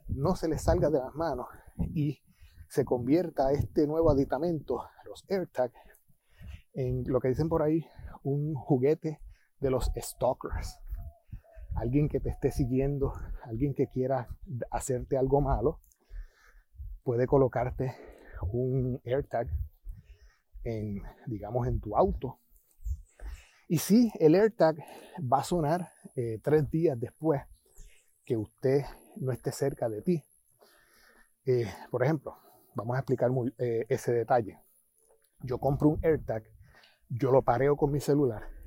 no 0.08 0.36
se 0.36 0.50
le 0.50 0.60
salga 0.60 0.92
de 0.92 1.00
las 1.00 1.16
manos 1.16 1.48
y 1.96 2.20
se 2.68 2.86
convierta 2.86 3.52
este 3.54 3.88
nuevo 3.88 4.12
aditamento, 4.12 4.84
los 5.04 5.26
AirTag, 5.28 5.72
en 6.74 7.06
lo 7.08 7.20
que 7.20 7.30
dicen 7.30 7.50
por 7.50 7.64
ahí, 7.64 7.84
un 8.22 8.54
juguete 8.54 9.20
de 9.60 9.72
los 9.72 9.92
stalkers. 9.98 10.80
Alguien 11.75 12.10
que 12.10 12.19
te 12.19 12.29
esté 12.29 12.51
siguiendo, 12.51 13.13
alguien 13.43 13.73
que 13.73 13.88
quiera 13.88 14.27
hacerte 14.71 15.17
algo 15.17 15.41
malo, 15.41 15.79
puede 17.03 17.27
colocarte 17.27 17.95
un 18.51 19.01
AirTag 19.05 19.47
en, 20.63 21.01
digamos, 21.25 21.67
en 21.67 21.79
tu 21.79 21.95
auto. 21.95 22.39
Y 23.67 23.77
si 23.77 24.12
el 24.19 24.36
AirTag 24.36 24.77
va 25.21 25.39
a 25.39 25.43
sonar 25.43 25.91
eh, 26.15 26.39
tres 26.43 26.69
días 26.69 26.99
después 26.99 27.41
que 28.25 28.36
usted 28.36 28.84
no 29.15 29.32
esté 29.32 29.51
cerca 29.51 29.89
de 29.89 30.01
ti. 30.01 30.23
Eh, 31.45 31.67
por 31.89 32.03
ejemplo, 32.03 32.38
vamos 32.75 32.95
a 32.95 32.99
explicar 32.99 33.32
eh, 33.58 33.86
ese 33.89 34.13
detalle. 34.13 34.60
Yo 35.41 35.58
compro 35.58 35.89
un 35.89 35.99
AirTag, 36.03 36.43
yo 37.10 37.32
lo 37.32 37.41
pareo 37.41 37.75
con 37.75 37.91
mi 37.91 37.99
celular 37.99 38.59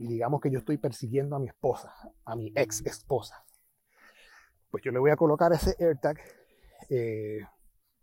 y 0.00 0.06
digamos 0.06 0.40
que 0.40 0.50
yo 0.50 0.58
estoy 0.60 0.78
persiguiendo 0.78 1.36
a 1.36 1.38
mi 1.38 1.48
esposa, 1.48 1.92
a 2.24 2.34
mi 2.34 2.50
ex 2.56 2.80
esposa. 2.86 3.44
Pues 4.70 4.82
yo 4.82 4.92
le 4.92 4.98
voy 4.98 5.10
a 5.10 5.16
colocar 5.16 5.52
ese 5.52 5.76
AirTag, 5.78 6.18
eh, 6.88 7.40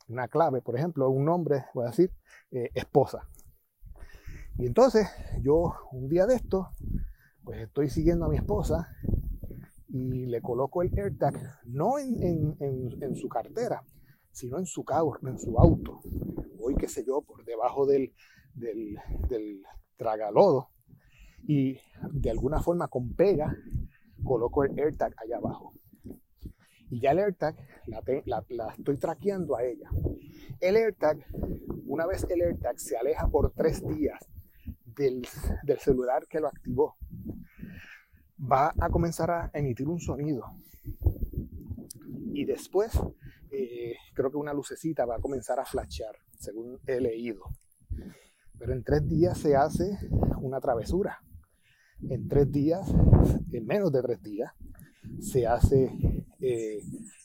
una 0.08 0.28
clave, 0.28 0.62
por 0.62 0.78
ejemplo, 0.78 1.10
un 1.10 1.26
nombre, 1.26 1.66
voy 1.74 1.86
a 1.86 1.90
decir, 1.90 2.14
esposa. 2.52 3.28
Y 4.60 4.68
entonces 4.68 5.08
yo 5.42 5.74
un 5.92 6.08
día 6.08 6.28
de 6.28 6.36
esto, 6.36 6.70
pues 7.44 7.62
estoy 7.62 7.90
siguiendo 7.90 8.26
a 8.26 8.30
mi 8.30 8.38
esposa 8.38 8.96
y 9.88 10.28
le 10.28 10.40
coloco 10.40 10.84
el 10.84 10.92
AirTag 10.96 11.34
no 11.66 11.98
en, 11.98 13.16
su 13.16 13.28
cartera, 13.28 13.84
sino 14.32 14.60
en 14.60 14.68
su, 14.68 14.86
en 15.24 15.40
su 15.40 15.58
auto. 15.58 16.02
Voy, 16.60 16.76
qué 16.76 16.88
sé 16.88 17.04
yo, 17.04 17.24
por 17.24 17.44
debajo 17.44 17.88
del, 17.88 18.14
del, 18.54 19.64
tragalodo 19.98 20.70
y 21.48 21.80
de 22.12 22.30
alguna 22.30 22.62
forma 22.62 22.90
con 22.90 23.16
pega 23.16 23.56
coloco 24.24 24.66
el 24.66 24.78
AirTag 24.78 25.14
allá 25.18 25.38
abajo. 25.38 25.74
Y 26.90 27.00
ya 27.02 27.12
el 27.12 27.20
AirTag 27.20 27.56
la, 28.26 28.74
estoy 28.78 28.98
traqueando 28.98 29.56
a 29.56 29.64
ella. 29.64 29.90
El 30.60 30.76
AirTag, 30.76 31.26
una 31.86 32.06
vez 32.06 32.28
el 32.30 32.42
AirTag 32.42 32.80
se 32.80 32.98
aleja 32.98 33.28
por 33.28 33.52
tres 33.54 33.86
días 33.88 34.20
del, 34.86 35.26
del 35.64 35.80
celular 35.80 36.28
que 36.28 36.40
lo 36.40 36.48
activó, 36.48 36.98
va 38.40 38.74
a 38.80 38.90
comenzar 38.90 39.32
a 39.32 39.50
emitir 39.54 39.88
un 39.88 40.00
sonido. 40.00 40.44
Y 42.34 42.46
después 42.46 42.92
eh, 43.52 43.96
creo 44.14 44.32
que 44.32 44.38
una 44.38 44.54
lucecita 44.54 45.06
va 45.06 45.16
a 45.16 45.20
comenzar 45.20 45.60
a 45.60 45.66
flashear, 45.66 46.16
según 46.38 46.80
he 46.86 47.00
leído. 47.00 47.44
Pero 48.60 48.74
en 48.74 48.84
tres 48.84 49.08
días 49.08 49.38
se 49.38 49.56
hace 49.56 49.98
una 50.42 50.60
travesura. 50.60 51.20
En 52.10 52.28
tres 52.28 52.52
días, 52.52 52.88
en 53.52 53.66
menos 53.66 53.92
de 53.92 54.02
tres 54.02 54.22
días, 54.22 54.54
se 55.20 55.48
hace 55.48 56.26
eh, 56.40 56.80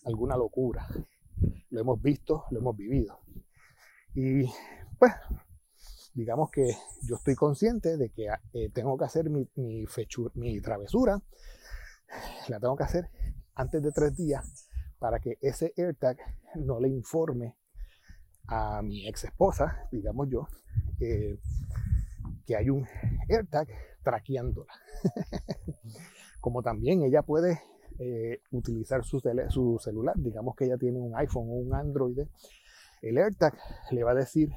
alguna 0.05 0.37
locura. 0.37 0.87
Lo 1.71 1.81
hemos 1.81 2.01
visto, 2.01 2.45
lo 2.51 2.61
hemos 2.61 2.77
vivido. 2.77 3.19
Y 4.15 4.45
pues 4.99 5.13
digamos 6.15 6.51
que 6.51 6.77
yo 7.03 7.17
estoy 7.17 7.35
consciente 7.35 7.97
de 7.97 8.11
que 8.11 8.29
eh, 8.53 8.71
tengo 8.71 8.97
que 8.99 9.05
hacer 9.05 9.31
mi, 9.31 9.49
mi, 9.55 10.61
travesura, 10.61 11.21
la 12.49 12.61
tengo 12.61 12.77
que 12.77 12.85
hacer 12.85 13.09
antes 13.55 13.83
de 13.83 13.93
tres 13.93 14.17
días 14.17 14.69
para 14.99 15.19
que 15.21 15.39
ese 15.41 15.73
AirTag 15.77 16.19
no 16.57 16.81
le 16.81 16.89
informe 16.89 17.57
a 18.47 18.83
mi 18.83 19.09
ex 19.09 19.25
esposa, 19.25 19.89
digamos 19.91 20.29
yo, 20.29 20.47
eh, 21.01 21.39
que 22.47 22.57
hay 22.57 22.71
un 22.71 22.87
AirTag 23.33 23.69
traqueándola. 24.03 24.73
Como 26.41 26.63
también 26.63 27.03
ella 27.03 27.23
puede 27.23 27.61
eh, 27.99 28.41
utilizar 28.51 29.05
su, 29.05 29.21
celular, 29.81 30.17
digamos 30.19 30.57
que 30.57 30.65
ella 30.65 30.77
tiene 30.77 30.99
un 30.99 31.17
iPhone 31.17 31.49
o 31.49 31.53
un 31.53 31.75
Android, 31.75 32.19
el 33.03 33.19
AirTag 33.19 33.57
le 33.91 34.05
va 34.05 34.13
a 34.13 34.15
decir 34.15 34.51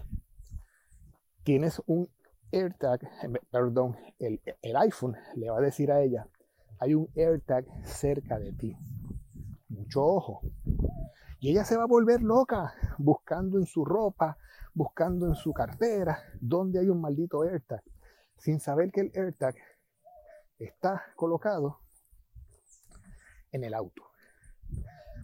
tienes 1.44 1.82
un 1.86 2.10
AirTag, 2.52 3.02
perdón, 3.52 3.96
el, 4.20 4.40
iPhone 4.78 5.16
le 5.36 5.50
va 5.50 5.60
a 5.60 5.62
decir 5.62 5.92
a 5.92 6.02
ella, 6.02 6.28
hay 6.80 6.96
un 6.96 7.10
AirTag 7.16 7.66
cerca 7.84 8.40
de 8.40 8.52
ti. 8.54 8.78
Mucho 9.70 10.04
ojo. 10.04 10.42
Y 11.40 11.52
ella 11.52 11.66
se 11.66 11.78
va 11.78 11.84
a 11.84 11.88
volver 11.88 12.24
loca 12.24 12.74
buscando 12.98 13.60
en 13.60 13.66
su 13.66 13.86
ropa, 13.86 14.38
buscando 14.74 15.28
en 15.28 15.36
su 15.36 15.54
cartera, 15.54 16.18
donde 16.40 16.80
hay 16.80 16.90
un 16.90 17.02
maldito 17.02 17.44
AirTag, 17.44 17.84
sin 18.38 18.60
saber 18.60 18.92
que 18.92 19.02
el 19.02 19.12
AirTag 19.16 19.56
está 20.60 21.04
colocado 21.16 21.80
en 23.52 23.64
el 23.64 23.74
auto. 23.74 24.04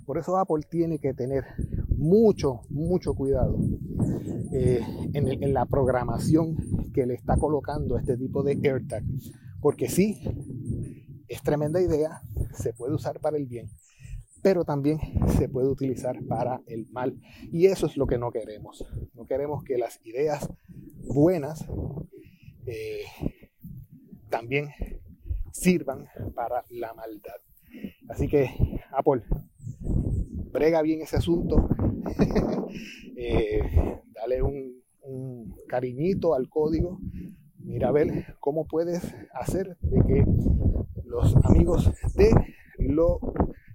Por 0.05 0.17
eso 0.17 0.37
Apple 0.37 0.65
tiene 0.69 0.99
que 0.99 1.13
tener 1.13 1.45
mucho, 1.87 2.61
mucho 2.69 3.13
cuidado 3.13 3.57
eh, 4.51 4.81
en, 5.13 5.53
la 5.53 5.65
programación 5.65 6.55
que 6.93 7.05
le 7.05 7.13
está 7.13 7.37
colocando 7.37 7.97
este 7.97 8.17
tipo 8.17 8.43
de 8.43 8.59
AirTag. 8.63 9.03
Porque 9.61 9.87
sí, 9.89 10.21
es 11.27 11.41
tremenda 11.43 11.79
idea, 11.79 12.21
se 12.53 12.73
puede 12.73 12.95
usar 12.95 13.19
para 13.19 13.37
el 13.37 13.45
bien, 13.45 13.69
pero 14.41 14.65
también 14.65 14.99
se 15.37 15.47
puede 15.47 15.67
utilizar 15.67 16.17
para 16.27 16.61
el 16.65 16.87
mal. 16.91 17.15
Y 17.51 17.67
eso 17.67 17.85
es 17.85 17.95
lo 17.95 18.07
que 18.07 18.17
no 18.17 18.31
queremos. 18.31 18.85
No 19.13 19.25
queremos 19.25 19.63
que 19.63 19.77
las 19.77 19.99
ideas 20.03 20.49
buenas 21.03 21.65
eh, 22.65 23.03
también 24.29 24.69
sirvan 25.51 26.07
para 26.35 26.63
la 26.69 26.93
maldad. 26.93 27.41
Así 28.09 28.27
que, 28.27 28.49
Apple, 28.91 29.23
brega 30.51 30.81
bien 30.81 31.01
ese 31.01 31.17
asunto, 31.17 31.69
eh, 33.17 33.61
dale 34.13 34.41
un, 34.41 34.81
cariñito 35.67 36.35
al 36.35 36.49
código, 36.49 36.99
mira 37.59 37.89
a 37.89 37.91
ver 37.91 38.35
cómo 38.39 38.67
puedes 38.67 39.15
hacer 39.33 39.77
de 39.81 40.01
que 40.05 40.25
los 41.05 41.35
amigos 41.45 41.91
de 42.15 42.29
lo 42.77 43.19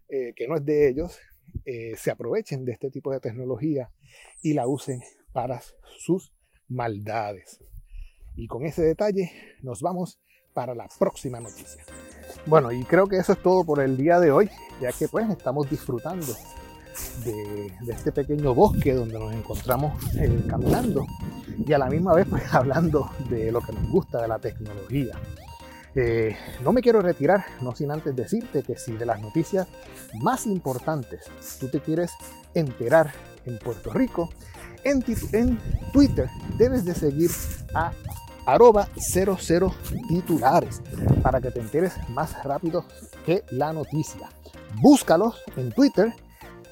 eh, 0.08 0.32
que 0.36 0.46
no 0.46 0.56
es 0.56 0.64
de 0.64 0.88
ellos 0.88 1.18
se 1.96 2.10
aprovechen 2.12 2.64
de 2.64 2.72
este 2.72 2.90
tipo 2.90 3.10
de 3.10 3.18
tecnología 3.18 3.90
y 4.40 4.54
la 4.54 4.68
usen 4.68 5.00
para 5.32 5.60
sus 5.98 6.32
maldades. 6.68 7.60
Y 8.36 8.46
con 8.46 8.64
ese 8.64 8.82
detalle 8.82 9.32
nos 9.62 9.80
vamos 9.80 10.20
para 10.52 10.74
la 10.74 10.88
próxima 10.98 11.40
noticia. 11.40 11.82
Bueno, 12.46 12.72
y 12.72 12.84
creo 12.84 13.06
que 13.06 13.18
eso 13.18 13.32
es 13.32 13.42
todo 13.42 13.64
por 13.64 13.80
el 13.80 13.96
día 13.96 14.20
de 14.20 14.30
hoy, 14.30 14.48
ya 14.80 14.92
que 14.92 15.08
pues 15.08 15.28
estamos 15.30 15.68
disfrutando 15.68 16.26
de, 17.24 17.72
este 17.88 18.12
pequeño 18.12 18.54
bosque 18.54 18.94
donde 18.94 19.18
nos 19.18 19.34
encontramos 19.34 19.92
eh, 20.16 20.42
caminando 20.48 21.06
y 21.58 21.72
a 21.72 21.78
la 21.78 21.86
misma 21.86 22.14
vez 22.14 22.26
pues 22.28 22.42
hablando 22.54 23.10
de 23.28 23.52
lo 23.52 23.60
que 23.60 23.72
nos 23.72 23.90
gusta 23.90 24.22
de 24.22 24.28
la 24.28 24.38
tecnología. 24.38 25.18
Eh, 25.94 26.36
no 26.62 26.72
me 26.72 26.82
quiero 26.82 27.00
retirar, 27.00 27.44
no 27.62 27.74
sin 27.74 27.90
antes 27.90 28.14
decirte 28.14 28.62
que 28.62 28.76
si 28.76 28.92
de 28.92 29.06
las 29.06 29.20
noticias 29.20 29.66
más 30.20 30.46
importantes 30.46 31.24
tú 31.58 31.68
te 31.68 31.80
quieres 31.80 32.12
enterar 32.54 33.12
en 33.46 33.58
Puerto 33.58 33.92
Rico, 33.92 34.28
en, 34.84 35.02
en 35.32 35.58
Twitter 35.92 36.28
debes 36.58 36.84
de 36.84 36.94
seguir 36.94 37.30
a 37.74 37.92
arroba 38.46 38.88
00 38.96 39.74
titulares 40.08 40.80
para 41.22 41.40
que 41.40 41.50
te 41.50 41.60
enteres 41.60 41.92
más 42.08 42.42
rápido 42.44 42.84
que 43.26 43.44
la 43.50 43.72
noticia. 43.72 44.30
Búscalos 44.80 45.42
en 45.56 45.72
Twitter 45.72 46.14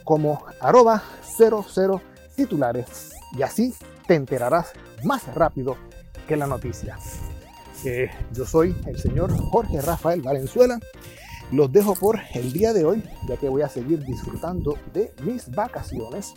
como 0.05 0.45
arroba 0.61 1.03
00 1.37 2.01
titulares 2.37 3.13
y 3.37 3.43
así 3.43 3.75
te 4.07 4.15
enterarás 4.15 4.73
más 5.03 5.27
rápido 5.35 5.77
que 6.29 6.37
la 6.37 6.47
noticia. 6.47 6.99
Eh, 7.85 8.11
yo 8.33 8.47
soy 8.47 8.75
el 8.87 8.99
señor 8.99 9.37
Jorge 9.51 9.81
Rafael 9.81 10.23
Valenzuela. 10.23 10.79
Los 11.53 11.71
dejo 11.71 11.95
por 11.95 12.19
el 12.33 12.53
día 12.53 12.73
de 12.73 12.85
hoy, 12.85 13.05
ya 13.29 13.37
que 13.37 13.49
voy 13.49 13.63
a 13.63 13.69
seguir 13.69 14.03
disfrutando 14.05 14.79
de 14.93 15.13
mis 15.23 15.51
vacaciones. 15.51 16.35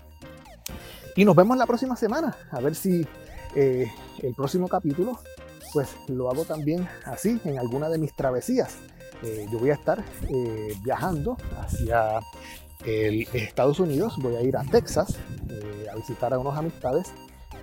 Y 1.16 1.24
nos 1.24 1.36
vemos 1.36 1.58
la 1.58 1.66
próxima 1.66 1.96
semana, 1.96 2.36
a 2.52 2.60
ver 2.60 2.76
si 2.76 3.08
eh, 3.56 3.92
el 4.20 4.34
próximo 4.34 4.68
capítulo, 4.68 5.20
pues 5.74 5.90
lo 6.08 6.30
hago 6.30 6.46
también 6.46 6.88
así 7.06 7.40
en 7.46 7.60
alguna 7.60 7.90
de 7.90 7.98
mis 7.98 8.14
travesías. 8.16 8.78
Eh, 9.24 9.48
yo 9.52 9.60
voy 9.60 9.72
a 9.72 9.74
estar 9.74 10.04
viajando 10.84 11.38
hacia 11.60 12.20
el 12.86 13.28
Estados 13.34 13.80
Unidos, 13.80 14.16
voy 14.18 14.36
a 14.36 14.42
ir 14.42 14.56
a 14.58 14.64
Texas 14.64 15.18
eh, 15.50 15.88
a 15.92 15.96
visitar 15.96 16.34
a 16.34 16.40
unos 16.40 16.58
amistades 16.58 17.12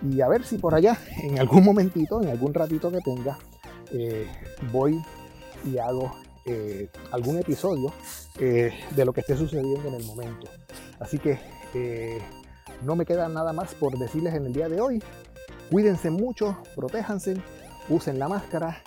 y 0.03 0.21
a 0.21 0.29
ver 0.29 0.45
si 0.45 0.59
por 0.59 0.75
allá, 0.75 0.99
en 1.23 1.39
algún 1.39 1.65
momentito, 1.65 2.21
en 2.21 2.29
algún 2.29 2.53
ratito 2.53 2.91
que 2.91 3.01
tenga, 3.01 3.39
eh, 3.93 4.27
voy 4.73 5.01
y 5.65 5.79
hago 5.79 6.15
eh, 6.45 6.91
algún 7.11 7.39
episodio 7.39 7.93
de 8.37 9.05
lo 9.05 9.13
que 9.13 9.21
esté 9.21 9.37
sucediendo 9.37 9.89
en 9.89 9.95
el 9.95 10.05
momento. 10.05 10.49
Así 10.99 11.19
que 11.19 11.39
no 12.83 12.97
me 12.97 13.07
queda 13.07 13.29
nada 13.29 13.53
más 13.53 13.75
por 13.75 13.97
decirles 13.97 14.35
en 14.35 14.47
el 14.47 14.53
día 14.53 14.69
de 14.69 14.81
hoy. 14.81 15.03
Cuídense 15.71 16.11
mucho, 16.11 16.57
protéjanse, 16.75 17.37
usen 17.89 18.19
la 18.19 18.29
máscara 18.29 18.83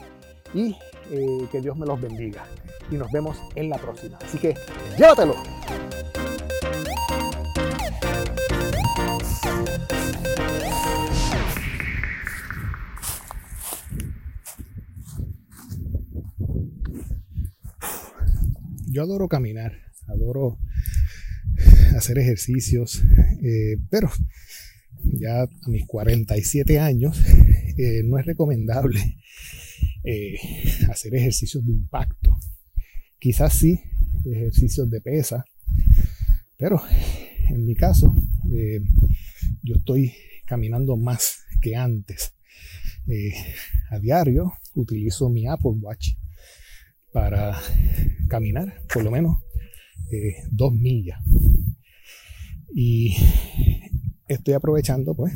y 0.53 0.75
eh, 1.11 1.47
que 1.51 1.61
Dios 1.61 1.77
me 1.77 1.85
los 1.85 1.99
bendiga. 1.99 2.45
Y 2.91 2.95
nos 2.95 3.11
vemos 3.11 3.37
en 3.55 3.69
la 3.69 3.77
próxima. 3.77 4.17
Así 4.23 4.37
que 4.37 4.55
llévatelo. 4.97 5.35
Yo 18.89 19.03
adoro 19.03 19.27
caminar, 19.27 19.73
adoro 20.07 20.57
hacer 21.95 22.17
ejercicios, 22.17 23.03
eh, 23.43 23.77
pero 23.91 24.09
ya 25.19 25.43
a 25.43 25.69
mis 25.69 25.85
47 25.85 26.79
años 26.79 27.19
eh, 27.77 28.01
no 28.03 28.17
es 28.17 28.25
recomendable 28.25 28.99
eh, 30.03 30.37
hacer 30.89 31.15
ejercicios 31.15 31.65
de 31.65 31.73
impacto. 31.73 32.37
Quizás 33.19 33.53
sí, 33.53 33.79
ejercicios 34.25 34.89
de 34.89 35.01
pesa, 35.01 35.45
pero 36.57 36.81
en 37.49 37.65
mi 37.65 37.75
caso 37.75 38.15
yo 39.63 39.75
estoy 39.75 40.13
caminando 40.45 40.95
más 40.97 41.39
que 41.61 41.75
antes. 41.75 42.33
a 43.89 43.99
diario 43.99 44.53
utilizo 44.75 45.29
mi 45.29 45.47
Apple 45.47 45.77
Watch 45.81 46.09
para 47.11 47.59
caminar 48.27 48.81
por 48.93 49.03
lo 49.03 49.11
menos 49.11 49.37
dos 50.51 50.73
millas. 50.73 51.19
Y 52.73 53.15
estoy 54.27 54.53
aprovechando 54.53 55.15
pues 55.15 55.33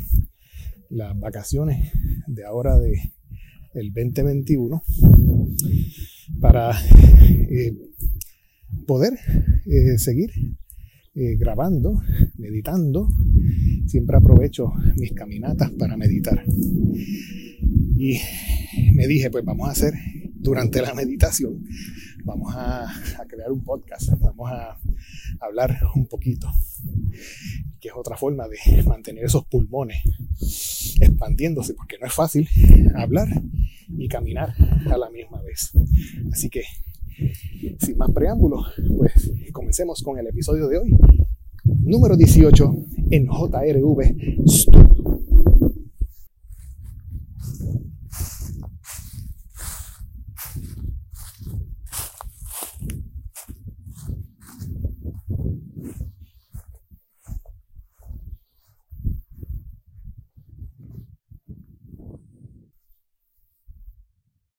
las 0.90 1.18
vacaciones 1.18 1.92
de 2.26 2.44
ahora 2.44 2.78
de 2.78 3.12
el 3.74 3.92
2021 3.92 4.82
para 6.40 6.72
eh, 7.50 7.74
poder 8.86 9.14
eh, 9.66 9.98
seguir 9.98 10.30
eh, 11.14 11.36
grabando, 11.36 12.00
meditando. 12.38 13.08
Siempre 13.86 14.16
aprovecho 14.16 14.72
mis 14.96 15.12
caminatas 15.12 15.70
para 15.72 15.96
meditar. 15.96 16.44
Y 17.96 18.18
me 18.94 19.06
dije, 19.06 19.30
pues 19.30 19.44
vamos 19.44 19.68
a 19.68 19.72
hacer 19.72 19.94
durante 20.34 20.82
la 20.82 20.92
meditación, 20.94 21.64
vamos 22.24 22.54
a, 22.54 22.86
crear 23.28 23.50
un 23.50 23.62
podcast, 23.62 24.10
vamos 24.20 24.50
a 24.50 24.78
hablar 25.40 25.78
un 25.94 26.06
poquito, 26.06 26.48
que 27.80 27.88
es 27.88 27.94
otra 27.94 28.16
forma 28.16 28.46
de 28.48 28.82
mantener 28.84 29.24
esos 29.24 29.44
pulmones 29.46 30.02
expandiéndose, 31.00 31.74
porque 31.74 31.96
no 32.00 32.06
es 32.06 32.12
fácil 32.12 32.48
hablar 32.94 33.28
y 33.88 34.08
caminar 34.08 34.54
a 34.90 34.96
la 34.96 35.10
misma 35.10 35.42
vez. 35.42 35.72
Así 36.32 36.48
que, 36.48 36.62
sin 37.80 37.96
más 37.96 38.10
preámbulos, 38.12 38.72
pues 38.96 39.32
comencemos 39.52 40.02
con 40.02 40.18
el 40.18 40.26
episodio 40.26 40.68
de 40.68 40.78
hoy, 40.78 40.96
número 41.64 42.16
18 42.16 42.74
en 43.10 43.26
JRV 43.26 44.46
Studio. 44.46 44.92